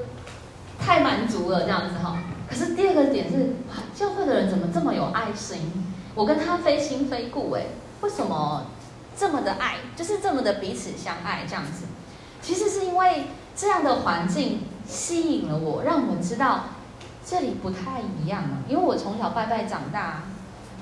[0.89, 2.17] 太满足了，这样子哈。
[2.49, 3.37] 可是第二个点是，
[3.69, 5.71] 哇，教会的人怎么这么有爱心？
[6.15, 7.67] 我跟他非亲非故，哎，
[8.01, 8.65] 为什么
[9.15, 9.77] 这么的爱？
[9.95, 11.85] 就是这么的彼此相爱这样子。
[12.41, 13.25] 其实是因为
[13.55, 16.65] 这样的环境吸引了我，让我知道
[17.23, 18.57] 这里不太一样了。
[18.67, 20.23] 因为我从小拜拜长大，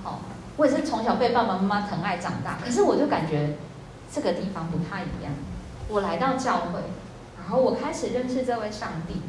[0.04, 0.20] 好。
[0.56, 3.56] 我也是从小被爸爸妈妈疼爱长大，可是我就感觉
[4.10, 5.32] 这个地方不太一样。
[5.88, 6.80] 我来到教会，
[7.36, 9.20] 然后我开始认识这位上帝，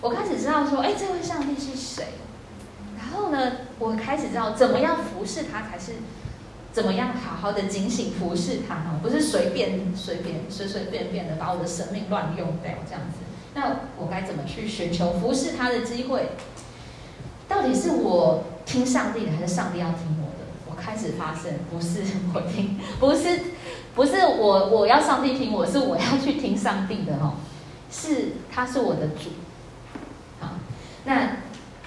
[0.00, 2.04] 我开始知道说，哎，这位上帝是谁？
[2.98, 5.92] 然后呢，我开始知道怎么样服侍他才是
[6.72, 13.18] 怎么样好好的警醒服侍他哈，不是随便随便随随便便的把我的生命乱用掉这样子。
[13.54, 16.30] 那我该怎么去寻求服侍他的机会？
[17.48, 20.46] 到底是我听上帝的，还是上帝要听我的？
[20.66, 20.76] 我？
[20.80, 22.00] 开始发生，不是
[22.32, 23.40] 我听，不是，
[23.94, 27.34] 不是我我要上帝听我，是我要去听上帝的哦，
[27.90, 29.30] 是他是我的主，
[31.10, 31.38] 那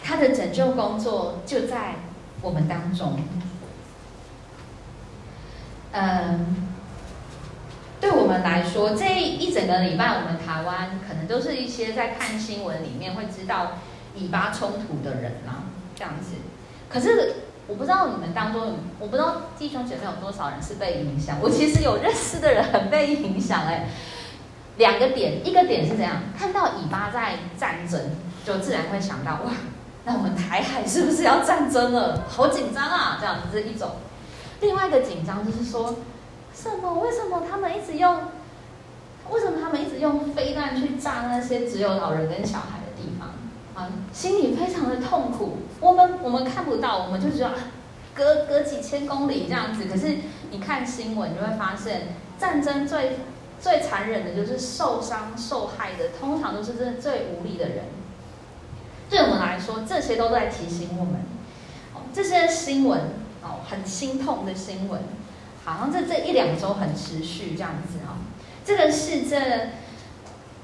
[0.03, 1.95] 他的拯救工作就在
[2.41, 3.17] 我们当中，
[5.93, 6.67] 嗯，
[8.01, 13.77] 对我们来说，这一整个礼拜，我们台湾可能都是一些在看新闻里面会知道
[14.13, 15.63] 以巴冲突的人啦，
[15.95, 16.35] 这样子，
[16.89, 17.35] 可是。
[17.65, 21.37] 我不知道你们当中，我不知道弟兄姐妹有多少人是被影响。
[21.41, 23.87] 我其实有认识的人很被影响哎。
[24.75, 28.01] 两个点，一个点是这样，看到以巴在战争，
[28.45, 29.51] 就自然会想到哇，
[30.05, 32.25] 那我们台海是不是要战争了？
[32.27, 33.91] 好紧张啊，这样子是一种。
[34.61, 35.95] 另外一个紧张就是说，
[36.53, 36.99] 什么？
[36.99, 38.17] 为什么他们一直用？
[39.31, 43.29] 为什么他们一直用飞弹去炸那些只有老人跟小孩的地方？
[43.75, 45.59] 啊，心里非常的痛苦。
[45.79, 47.55] 我们我们看不到，我们就觉得
[48.13, 49.85] 隔隔几千公里这样子。
[49.85, 50.17] 可是
[50.51, 53.19] 你看新闻，你就会发现，战争最
[53.59, 57.85] 最残忍的就是受伤受害的，通常都是真的最无力的人。
[59.13, 61.21] 对我们来说，这些都在提醒我们，
[61.93, 62.99] 哦，这些新闻
[63.43, 64.99] 哦，很心痛的新闻，
[65.63, 68.15] 好像这这一两周很持续这样子哈。
[68.65, 69.37] 这个是这。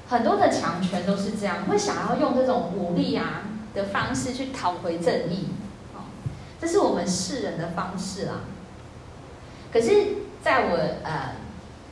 [0.08, 3.42] 很多的强权都是这样，会想要用这种武力啊
[3.76, 5.50] 的方式去讨回正义，
[5.94, 6.10] 哦，
[6.60, 8.40] 这是我们世人的方式啦。
[9.72, 9.90] 可是，
[10.42, 11.36] 在我呃，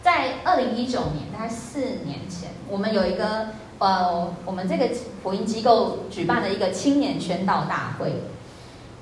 [0.02, 4.91] 在二零一九年，大概四年前，我们有一个呃，我们这个
[5.22, 8.22] 福音机构举办了一个青年宣道大会，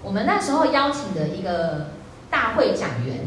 [0.02, 1.88] 我们那时候邀请的一个
[2.30, 3.26] 大会讲员，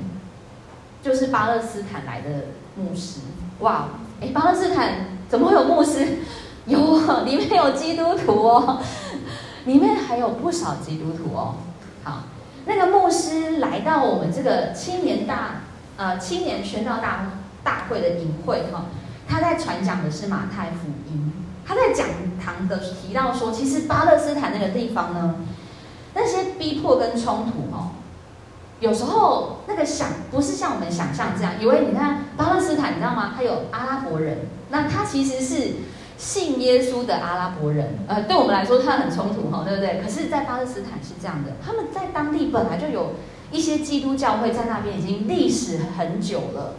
[1.01, 2.29] 就是巴勒斯坦来的
[2.75, 3.21] 牧师。
[3.59, 3.89] 哇，
[4.21, 5.17] 哎，巴勒斯坦。
[5.29, 6.17] 怎么会有牧师？
[6.65, 8.81] 有，里面有基督徒哦，
[9.65, 11.57] 里面还有不少基督徒哦。
[12.03, 12.23] 好，
[12.65, 15.61] 那个牧师来到我们这个青年大
[15.97, 17.31] 呃青年宣道大
[17.63, 18.85] 大会的营会哈，
[19.27, 21.31] 他在传讲的是马太福音。
[21.69, 22.07] 他在讲
[22.43, 25.35] 堂的提到说，其实巴勒斯坦那个地方呢，
[26.15, 27.91] 那些逼迫跟冲突哦，
[28.79, 33.35] 有时候那个想不是像我们想象这样，以为你看巴勒斯坦，你知道吗？
[33.37, 34.39] 他有阿拉伯人。
[34.71, 35.73] 那他其实是
[36.17, 40.01] 信耶稣的阿拉伯人，呃，对我们来说他很冲突哈，对不对？
[40.03, 43.11] 可是，在巴勒斯坦是这样的，他们在当地本来就有
[43.51, 46.73] 一些基督教会在那边已经历史很久了，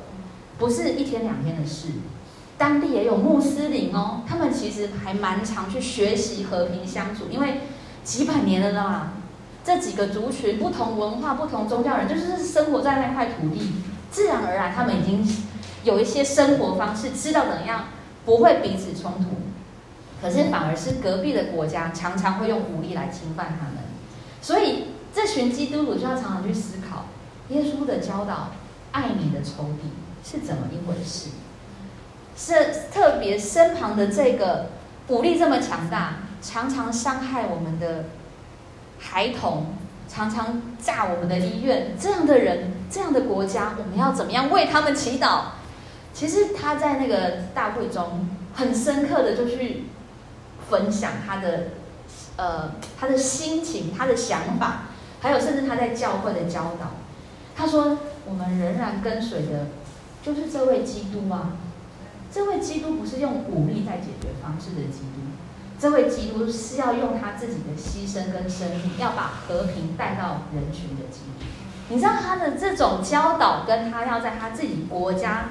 [0.58, 1.90] 不是一天两天的事。
[2.60, 7.62] 当地也有穆斯林哦，他们其实还蛮常去学习和平相处，因为
[8.04, 9.12] 几百年了啦，
[9.64, 13.72] 这几个族群、不同文化、不同宗教人，就是生活在那块土地，
[14.10, 15.26] 自然而然他们已经
[15.84, 17.86] 有一些生活方式，知道怎样
[18.26, 19.30] 不会彼此冲突。
[20.20, 23.76] 可是反而是隔壁的国家常常会用武力来侵犯他们，
[24.42, 27.06] 所以这群基督徒就要常常去思考，
[27.48, 28.50] 耶稣的教导，
[28.92, 29.88] 爱你的仇敌
[30.22, 31.30] 是怎么一回事？
[32.40, 34.70] 是特别身旁的这个
[35.08, 38.06] 武力这么强大，常常伤害我们的
[38.98, 39.74] 孩童，
[40.08, 45.42] 常常炸我们的医院，这样的人，这样的国家，我们要怎么样为他们祈祷？
[46.14, 49.84] 其实他在那个大会中很深刻的就去。
[50.68, 51.70] 分享他的，
[52.36, 54.82] 呃，他的心情，他的想法，
[55.20, 56.92] 还有甚至他在教会的教导。
[57.56, 59.66] 他说：“我们仍然跟随的，
[60.22, 61.56] 就是这位基督啊。
[62.32, 65.20] 这位基督不是用武力在解决方式的基督，
[65.78, 71.46] 这位基督是要用他自己的牺牲跟生命，要把和平带到人群的基督。
[71.88, 75.50] 你知道他的这种教导，跟他要在他自己国家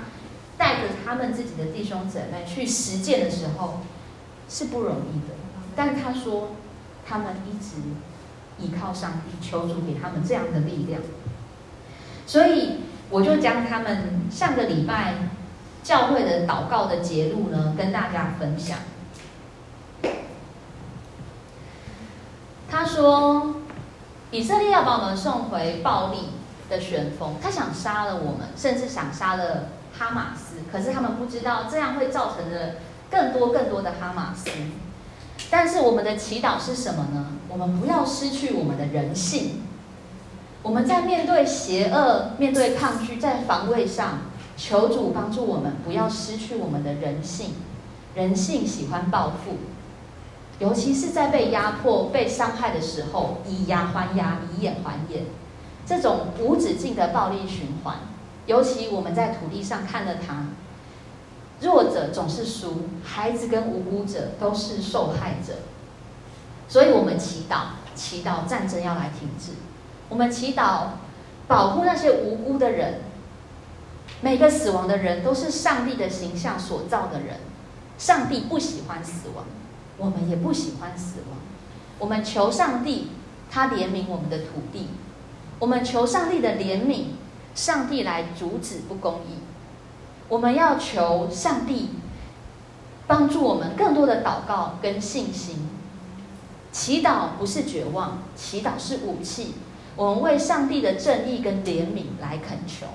[0.58, 3.82] 带着他们自己的弟兄姊妹去实践的时候。”
[4.52, 5.36] 是不容易的，
[5.76, 6.56] 但他说，
[7.06, 7.76] 他们一直
[8.58, 11.00] 依靠上帝，求主给他们这样的力量。
[12.26, 12.78] 所以
[13.12, 15.14] 我就将他们上个礼拜
[15.90, 18.78] 教会的祷告的节录呢，跟大家分享。
[22.70, 23.56] 他说，
[24.30, 26.30] 以色列要把我们送回暴力
[26.70, 32.76] 的旋风，他想杀了我们，甚至想杀了哈马斯，可是他们不知道这样会造成的。
[33.10, 34.52] 更多更多的哈马斯，
[35.50, 37.26] 但是我们的祈祷是什么呢？
[37.48, 39.64] 我们不要失去我们的人性。
[40.62, 44.20] 我们在面对邪恶、面对抗拒，在防卫上，
[44.60, 47.53] 求主帮助我们，不要失去我们的人性。
[48.14, 49.55] 人性喜欢报复，
[50.57, 55.24] 尤其是在被压迫、被伤害的时候，以牙还牙，以眼还眼，
[55.86, 57.95] 这种无止境的暴力循环。
[58.47, 60.47] 尤其我们在土地上看了它。
[61.62, 65.53] 弱者总是输，孩子跟无辜者都是受害者，
[66.68, 67.60] 所以我们祈祷，
[67.95, 69.53] 祈祷战争要来停止。
[70.10, 70.88] 我们祈祷
[71.47, 73.01] 保护那些无辜的人。
[74.22, 77.38] 每个死亡的人都是上帝的形象所造的人，
[77.98, 79.46] 上帝不喜欢死亡，
[79.98, 81.38] 我们也不喜欢死亡。
[82.00, 83.12] 我们求上帝，
[83.50, 84.88] 他怜悯我们的土地。
[85.60, 87.06] 我们求上帝的怜悯，
[87.56, 89.40] 上帝来阻止不公义。
[90.28, 91.90] 我们要求上帝
[93.08, 95.68] 帮助我们更多的祷告跟信心，
[96.72, 99.56] 祈祷不是绝望，祈祷是武器。
[99.96, 102.86] 我们为上帝的正义跟怜悯来恳求，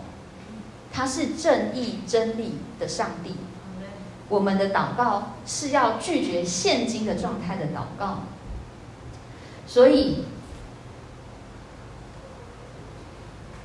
[0.94, 3.34] 他是正义真理的上帝。
[4.28, 8.20] 我们的祷告是要拒绝现今的状态的祷告，
[9.66, 10.24] 所以。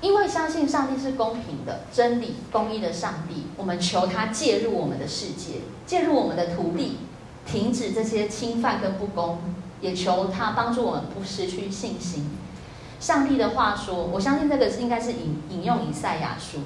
[0.02, 5.56] 因为相信上帝是公平的、真理、公义的上帝，我们求他介入我们的世界，
[5.86, 7.00] 介入我们的土地，
[7.46, 9.40] 停止这些侵犯跟不公，
[9.82, 12.30] 也求他帮助我们不失去信心。
[13.02, 16.60] 上帝的话说，我相信这个是应该是引引用以赛亚书。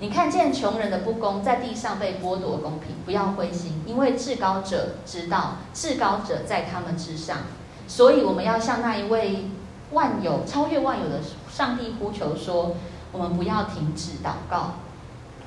[0.00, 7.38] 你看见穷人的不公在地上被剥夺公平，不要灰心，因为至高者知道，至高者在他们之上，
[7.88, 9.48] 所以我们要向那一位
[9.90, 11.20] 万有、超越万有的。
[11.50, 12.76] 上帝呼求说
[13.10, 14.74] ：“我们不要停止祷告，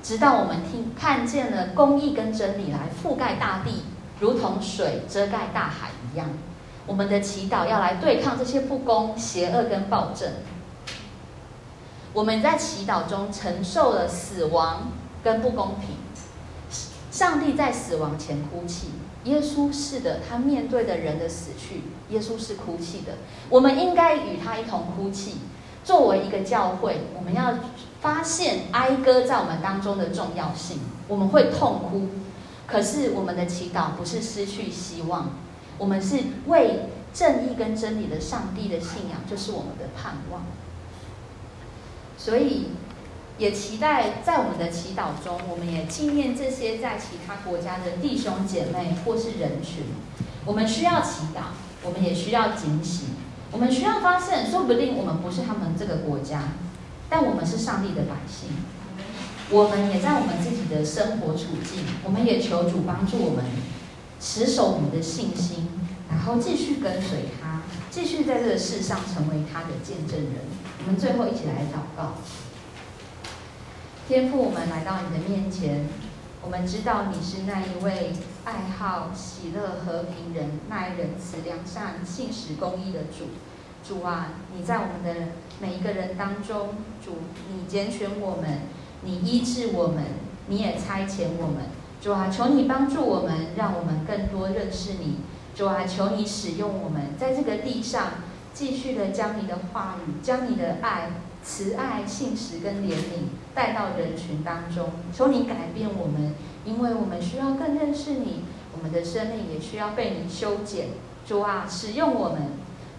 [0.04, 3.84] 直到我们听看见了公义跟真理来覆盖大地，
[4.20, 6.28] 如同水遮盖大海一样。
[6.86, 10.30] 我们的祈祷要来对抗这些不公、邪恶跟暴政。
[12.14, 14.92] 我们在祈祷中承受了死亡
[15.24, 15.98] 跟不公平。
[17.12, 18.88] 上帝在死亡前哭泣，
[19.26, 23.14] 耶稣是的，他面对的人的死去，耶稣是哭泣的。
[23.50, 25.36] 我们应该与他一同哭泣。”
[25.84, 27.56] 作为一个教会，我们要
[28.02, 30.80] 发现哀歌在我们当中的重要性。
[31.08, 32.08] 我们会痛哭，
[32.68, 35.32] 可是我们的祈祷不是失去希望，
[35.80, 36.82] 我们是为
[37.12, 40.44] 正义跟真理的上帝的信仰，就是我们的盼望。
[42.24, 42.68] 所以，
[43.40, 49.86] 也期待在我们的祈祷中，我们也纪念这些在其他国家的弟兄姐妹或是人群。
[50.46, 51.50] 我们需要祈祷，
[51.84, 53.08] 我们也需要警醒。
[53.52, 56.50] 我们需要发现，说不定我们不是他们这个国家，
[57.10, 58.50] 但我们是上帝的百姓。
[59.50, 63.44] 我们也在我们自己的生活处境，我们也求主帮助我们
[64.20, 65.68] 持守我们的信心，
[66.22, 70.34] 然后继续跟随他，继续在这个世上成为他的见证人。
[70.86, 72.14] 我们最后一起来祷告，
[74.08, 75.88] 天父，我们来到你的面前，
[76.44, 78.14] 我们知道你是那一位。
[78.44, 83.26] 爱好喜乐和平人，耐人慈良善信实公义的主，
[83.84, 86.70] 主啊，你在我们的每一个人当中，
[87.04, 87.18] 主
[87.52, 88.62] 你拣选我们，
[89.04, 90.04] 你医治我们，
[90.48, 91.66] 你也差遣我们。
[92.02, 95.18] 主啊，求你帮助我们，让我们更多认识你。
[95.56, 98.08] 主啊，求你使用我们，在这个地上
[98.54, 101.12] 继续的将你的话语、将你的爱、
[101.44, 104.90] 慈爱、信实跟怜悯带到人群当中。
[105.14, 106.34] 求你改变我们，
[106.66, 108.44] 因为我们需要更认识你，
[108.76, 110.88] 我们的生命也需要被你修剪。
[111.28, 112.42] 主啊，使用我们，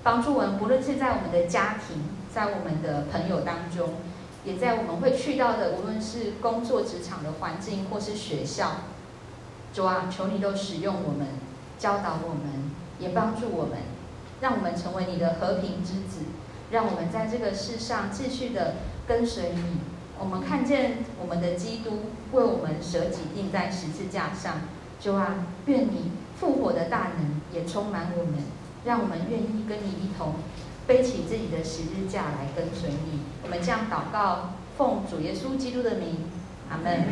[0.03, 3.95] 帮助我们，不论是在我们的家庭，在我们的朋友当中，
[4.45, 8.73] 也在我们会去到的，无论是工作职场的环境或是学校。
[9.75, 11.27] 主啊，求你都使用我们，
[11.83, 12.71] 教导我们，
[13.01, 13.79] 也帮助我们，
[14.41, 16.21] 让我们成为你的和平之子，
[16.71, 18.77] 让我们在这个世上继续的
[19.09, 19.81] 跟随你。
[20.17, 24.61] 我们看见我们的基督为我们舍己钉在十字架上。
[25.01, 28.35] 主啊，愿你复活的大能也充满我们，
[28.85, 30.37] 让我们愿意跟你一同
[30.87, 33.23] 背起自己的十字架来跟随你。
[33.43, 36.31] 我们这样祷告，奉主耶稣基督的名，
[36.71, 37.05] 阿门。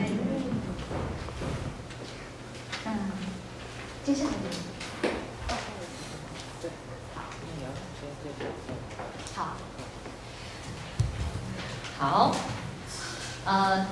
[2.87, 2.93] 嗯，
[4.13, 4.31] 接下来
[9.37, 9.55] 好，
[11.97, 12.35] 好，
[13.45, 13.87] 呃，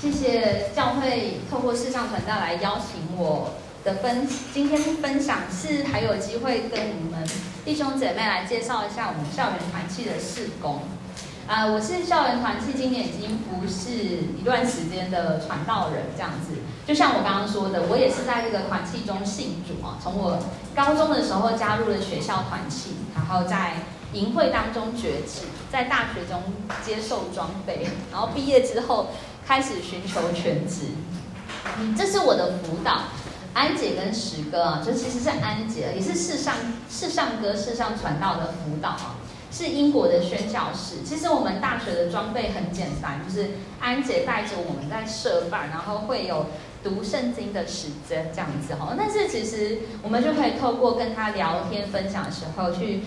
[0.00, 7.28] 谢谢教会透过视像传道来邀请我的分，今天分享是还有机会跟你们
[7.66, 10.80] 弟兄姐妹来介绍一下我们校园团契的事工。
[11.48, 13.90] 啊、我是校园团契，今年已经不是
[14.38, 16.52] 一段时间的传道人，这样子。
[16.86, 19.96] 就像我刚刚说的，我也是在这个团契中信主啊。
[19.98, 20.38] 从我
[20.76, 23.76] 高中的时候加入了学校团契，然后在
[24.12, 26.42] 营会当中决志，在大学中
[26.84, 29.08] 接受装备，然后毕业之后
[29.46, 30.88] 开始寻求全职。
[31.80, 33.04] 嗯，这是我的辅导，
[33.54, 36.54] 安姐跟石哥啊，就其实是安姐，也是世上
[36.90, 39.16] 世上歌世上传道的辅导啊。
[39.58, 41.02] 是英国的宣教士。
[41.04, 43.50] 其实我们大学的装备很简单，就是
[43.80, 46.46] 安姐带着我们在社办，然后会有
[46.84, 48.94] 读圣经的时间这样子哈。
[48.96, 53.00] 但是其实我们就可以透过跟他聊天分享的时候，去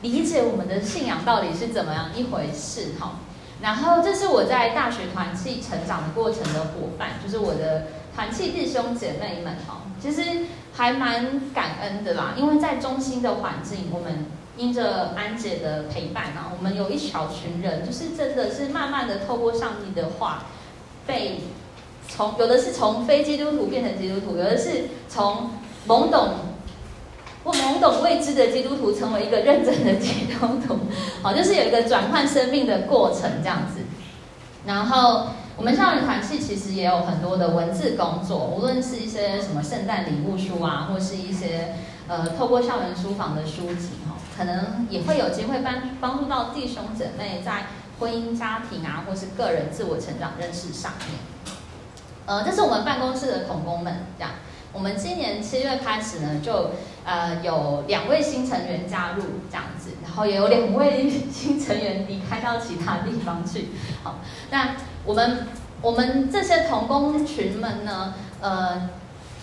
[0.00, 3.20] 理解我们的信仰到底是怎么样一回事哈。
[3.60, 9.82] 然后这是我在大学团契成长的过程的伙伴，就是我的团契弟兄姐妹们哈。
[10.00, 10.20] 其实
[10.72, 14.26] 还蛮感恩的啦，因为在中心的环境，我们。
[14.56, 20.44] 因着安姐的陪伴啊，我们有一小群人，就是真的是慢慢的透过上帝的话，
[21.06, 21.40] 被
[22.08, 25.52] 从有的是从非基督徒变成基督徒，有的是从
[25.88, 26.34] 懵懂
[27.44, 30.80] 或懵懂未知的基督徒成为一个认真的基督徒，
[31.22, 33.80] 好，就是有一个转换生命的过程这样子。
[34.66, 41.74] 然后我们校园团契其实也有很多的文字工作，无论是一些什么圣诞礼物书啊，或是一些
[42.06, 44.16] 呃透过校园书房的书籍哈。
[44.36, 47.66] 可能也会有机会帮帮助到弟兄姐妹在
[48.00, 51.18] 婚姻家庭啊，或是个人自我成长认识上面。
[52.24, 54.32] 呃，这是我们办公室的同工们，这样。
[54.72, 56.70] 我们今年七月开始呢，就
[57.04, 63.68] 呃有两位新成员加入这样子，然后也有两位新成员离开到其他地方去。
[64.02, 64.20] 好，
[64.50, 65.46] 那我们
[65.82, 68.88] 我们这些同工群们呢，呃，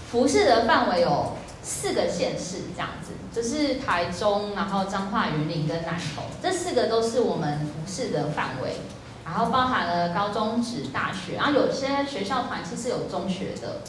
[0.10, 2.90] 服侍的范围有四个县市这样。
[3.32, 8.78] 就是台中，然后彰化、云林跟南投，这四个都是我们服侍的范围，
[9.24, 13.82] 然后包含了高中职、大学，然后有些学校团契是有中学的，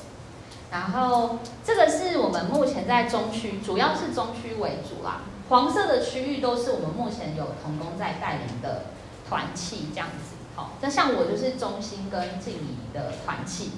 [0.70, 8.82] 然后这个是我们目前在中区，主要是中区为主啦，黄色的区域都是我们目前有同工在带领的
[9.28, 10.36] 团契这样子。
[10.54, 13.70] 好，那像我就是中心跟静宜的团契。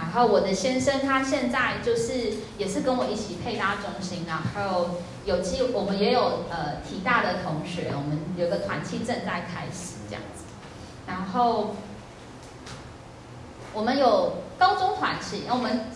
[0.00, 4.90] 然后我的先生他现在就是也是跟我一起配搭中心，然后
[5.24, 10.44] 有机我们也有呃体大的同学，我们有个团契正在开始这样子，
[11.06, 11.74] 然后
[13.74, 15.86] 我们有高中团契，那我们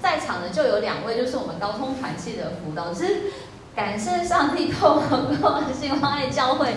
[0.00, 3.32] 在场的就有两位就是我们高中团契的辅导师，
[3.74, 6.76] 感谢上帝透过新光爱教会，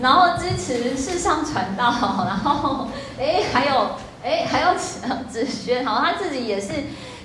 [0.00, 1.84] 然后支持世上传道，
[2.26, 2.88] 然后
[3.20, 3.92] 哎还有。
[4.28, 6.68] 哎，还有子子轩，好，他自己也是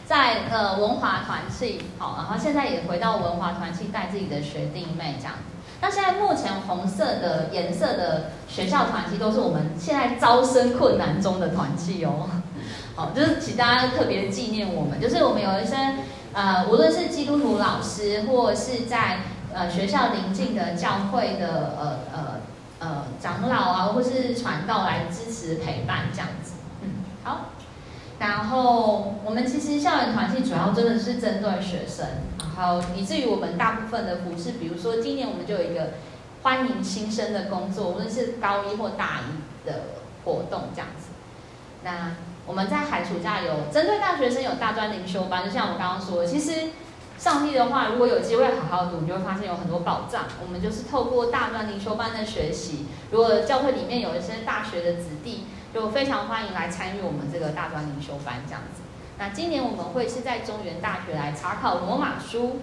[0.06, 5.34] 在呃文华团契，好，然后现在也回到文华团契带自己的学弟妹这样。
[5.82, 12.30] 那现在目前红色的颜色的学校团契都是我们现在招生困难中的团契哦，
[12.95, 15.76] 好，就是请大家特别纪念我们，就是我们有一些
[16.32, 19.18] 呃，无论是基督徒老师，或是在
[19.54, 22.39] 呃学校邻近的教会的呃呃
[22.80, 26.53] 呃长老啊，或是传道来支持陪伴这样子。
[27.24, 27.51] 好，
[28.19, 32.05] 然后我们其实校园团契主要真的是针对学生，
[32.39, 35.91] 然后以至于我们大部分的服饰，比如说今年我们就有一个
[36.41, 39.84] 欢迎新生的工作，无论是高一或大一的
[40.26, 41.07] 活动这样子。
[41.84, 42.15] 那
[42.45, 46.71] 我们在寒暑假有针对大学生有大专灵修班，就像我刚刚说的，其实
[47.17, 50.26] 上帝的话，如果有机会好好读，你就会发现有很多宝藏。
[50.45, 58.82] 我们就是透过大专灵修班的学习，如果教会里面有一些大学的子弟，就非常欢迎来参与我们这个大专灵修班这样子。
[59.17, 62.59] 那今年我们会是在中原大学来查考罗马书，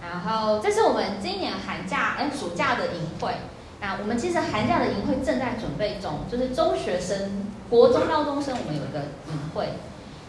[0.00, 3.34] 然后这是我们今年寒假哎暑假的营会。
[3.80, 9.70] 那我们其实寒假的营会正在准备中，就是中学生、国中高中生，我们有一个营会。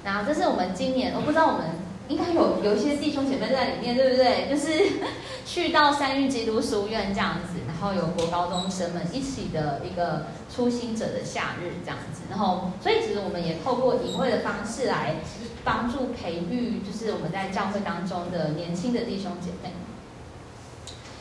[0.03, 1.86] 然后这是我们今年，我不知道我们。
[2.09, 4.49] 应该有有一些弟兄姐妹在里面，对不对？
[4.49, 4.93] 就是
[5.45, 15.15] 去到三育基督书院这样子，然后有国高中生们一起的一个初心者的夏日这样子，然后所以其实我们也透过营会的方式来
[15.63, 19.73] 帮助培育，就是我们在教会当中的年轻的弟兄姐妹。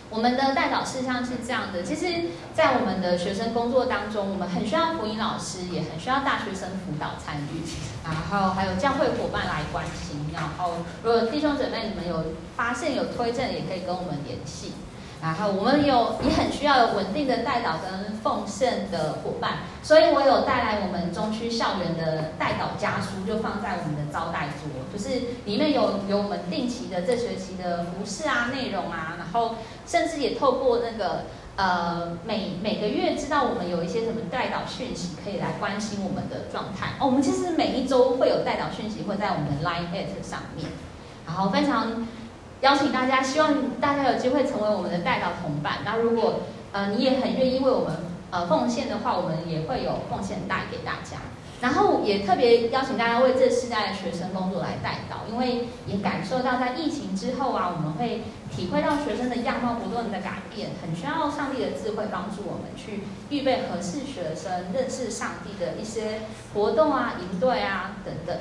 [0.09, 7.61] 我们的代导事项是这样的，其实，在我们的学生工作当中，我们很需要福音老师，也很需要大学生辅导参与，
[8.05, 10.27] 然后还有教会伙伴来关心。
[10.33, 12.25] 然后，如果弟兄姊妹你们有
[12.57, 14.73] 发现有推荐，也可以跟我们联系。
[15.27, 29.57] 然后，我们有也很需要有稳定的代祷跟奉献的伙伴，所以我有带来我们中区校园的代祷家书，就放在我们的招待桌，就是里面有有我们定期的这学期的服饰啊内容啊，然后。
[29.87, 37.07] 甚至也透过那个呃每每个月知道我们有一些什么代祷讯息，可以来关心我们的状态哦。
[37.07, 40.67] 我们其实每一周会有代祷讯息会在我们的 Line at 上面，
[41.25, 42.05] 然后非常
[42.63, 45.79] 邀请大家，希望大家有机会成为我们的代祷同伴。
[45.85, 46.41] 那如果
[46.73, 47.97] 呃你也很愿意为我们
[48.31, 51.19] 呃奉献的话，我们也会有奉献袋给大家。
[51.59, 66.21] 然后也特别邀请大家为这世代的学生工作来代祷，因为也感受到在疫情之后啊，我们会体会到学生的样貌不断的改变，很需要上帝的智慧帮助我们去预备合适学生认识上帝的一些
[66.53, 68.37] 活动啊、营队啊等等。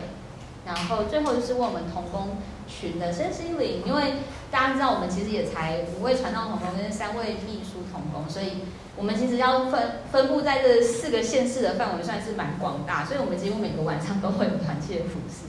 [0.66, 2.38] 然后最后就是为我们同工
[2.68, 4.16] 群的身心灵，因为
[4.51, 8.63] 大家知道我们其实也才五位传道同工跟三位秘书同工，所以。
[8.97, 15.47] 我们其实要分分布在这四个县市的范围算是蛮广大，所以我们几乎每个晚上都会有团契的服事。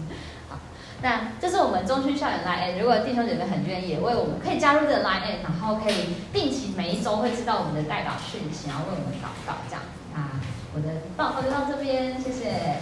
[0.48, 0.58] 好，
[1.00, 9.82] 那这是我们中区校园 Line，如果弟兄姐妹很愿意，为我们可以加入这个 Line，然后可以定期每一周会知道我们的代祷讯息，然后为我们祷告这样。
[10.12, 10.42] 啊，
[10.74, 12.80] 我的报告就到这边，谢谢。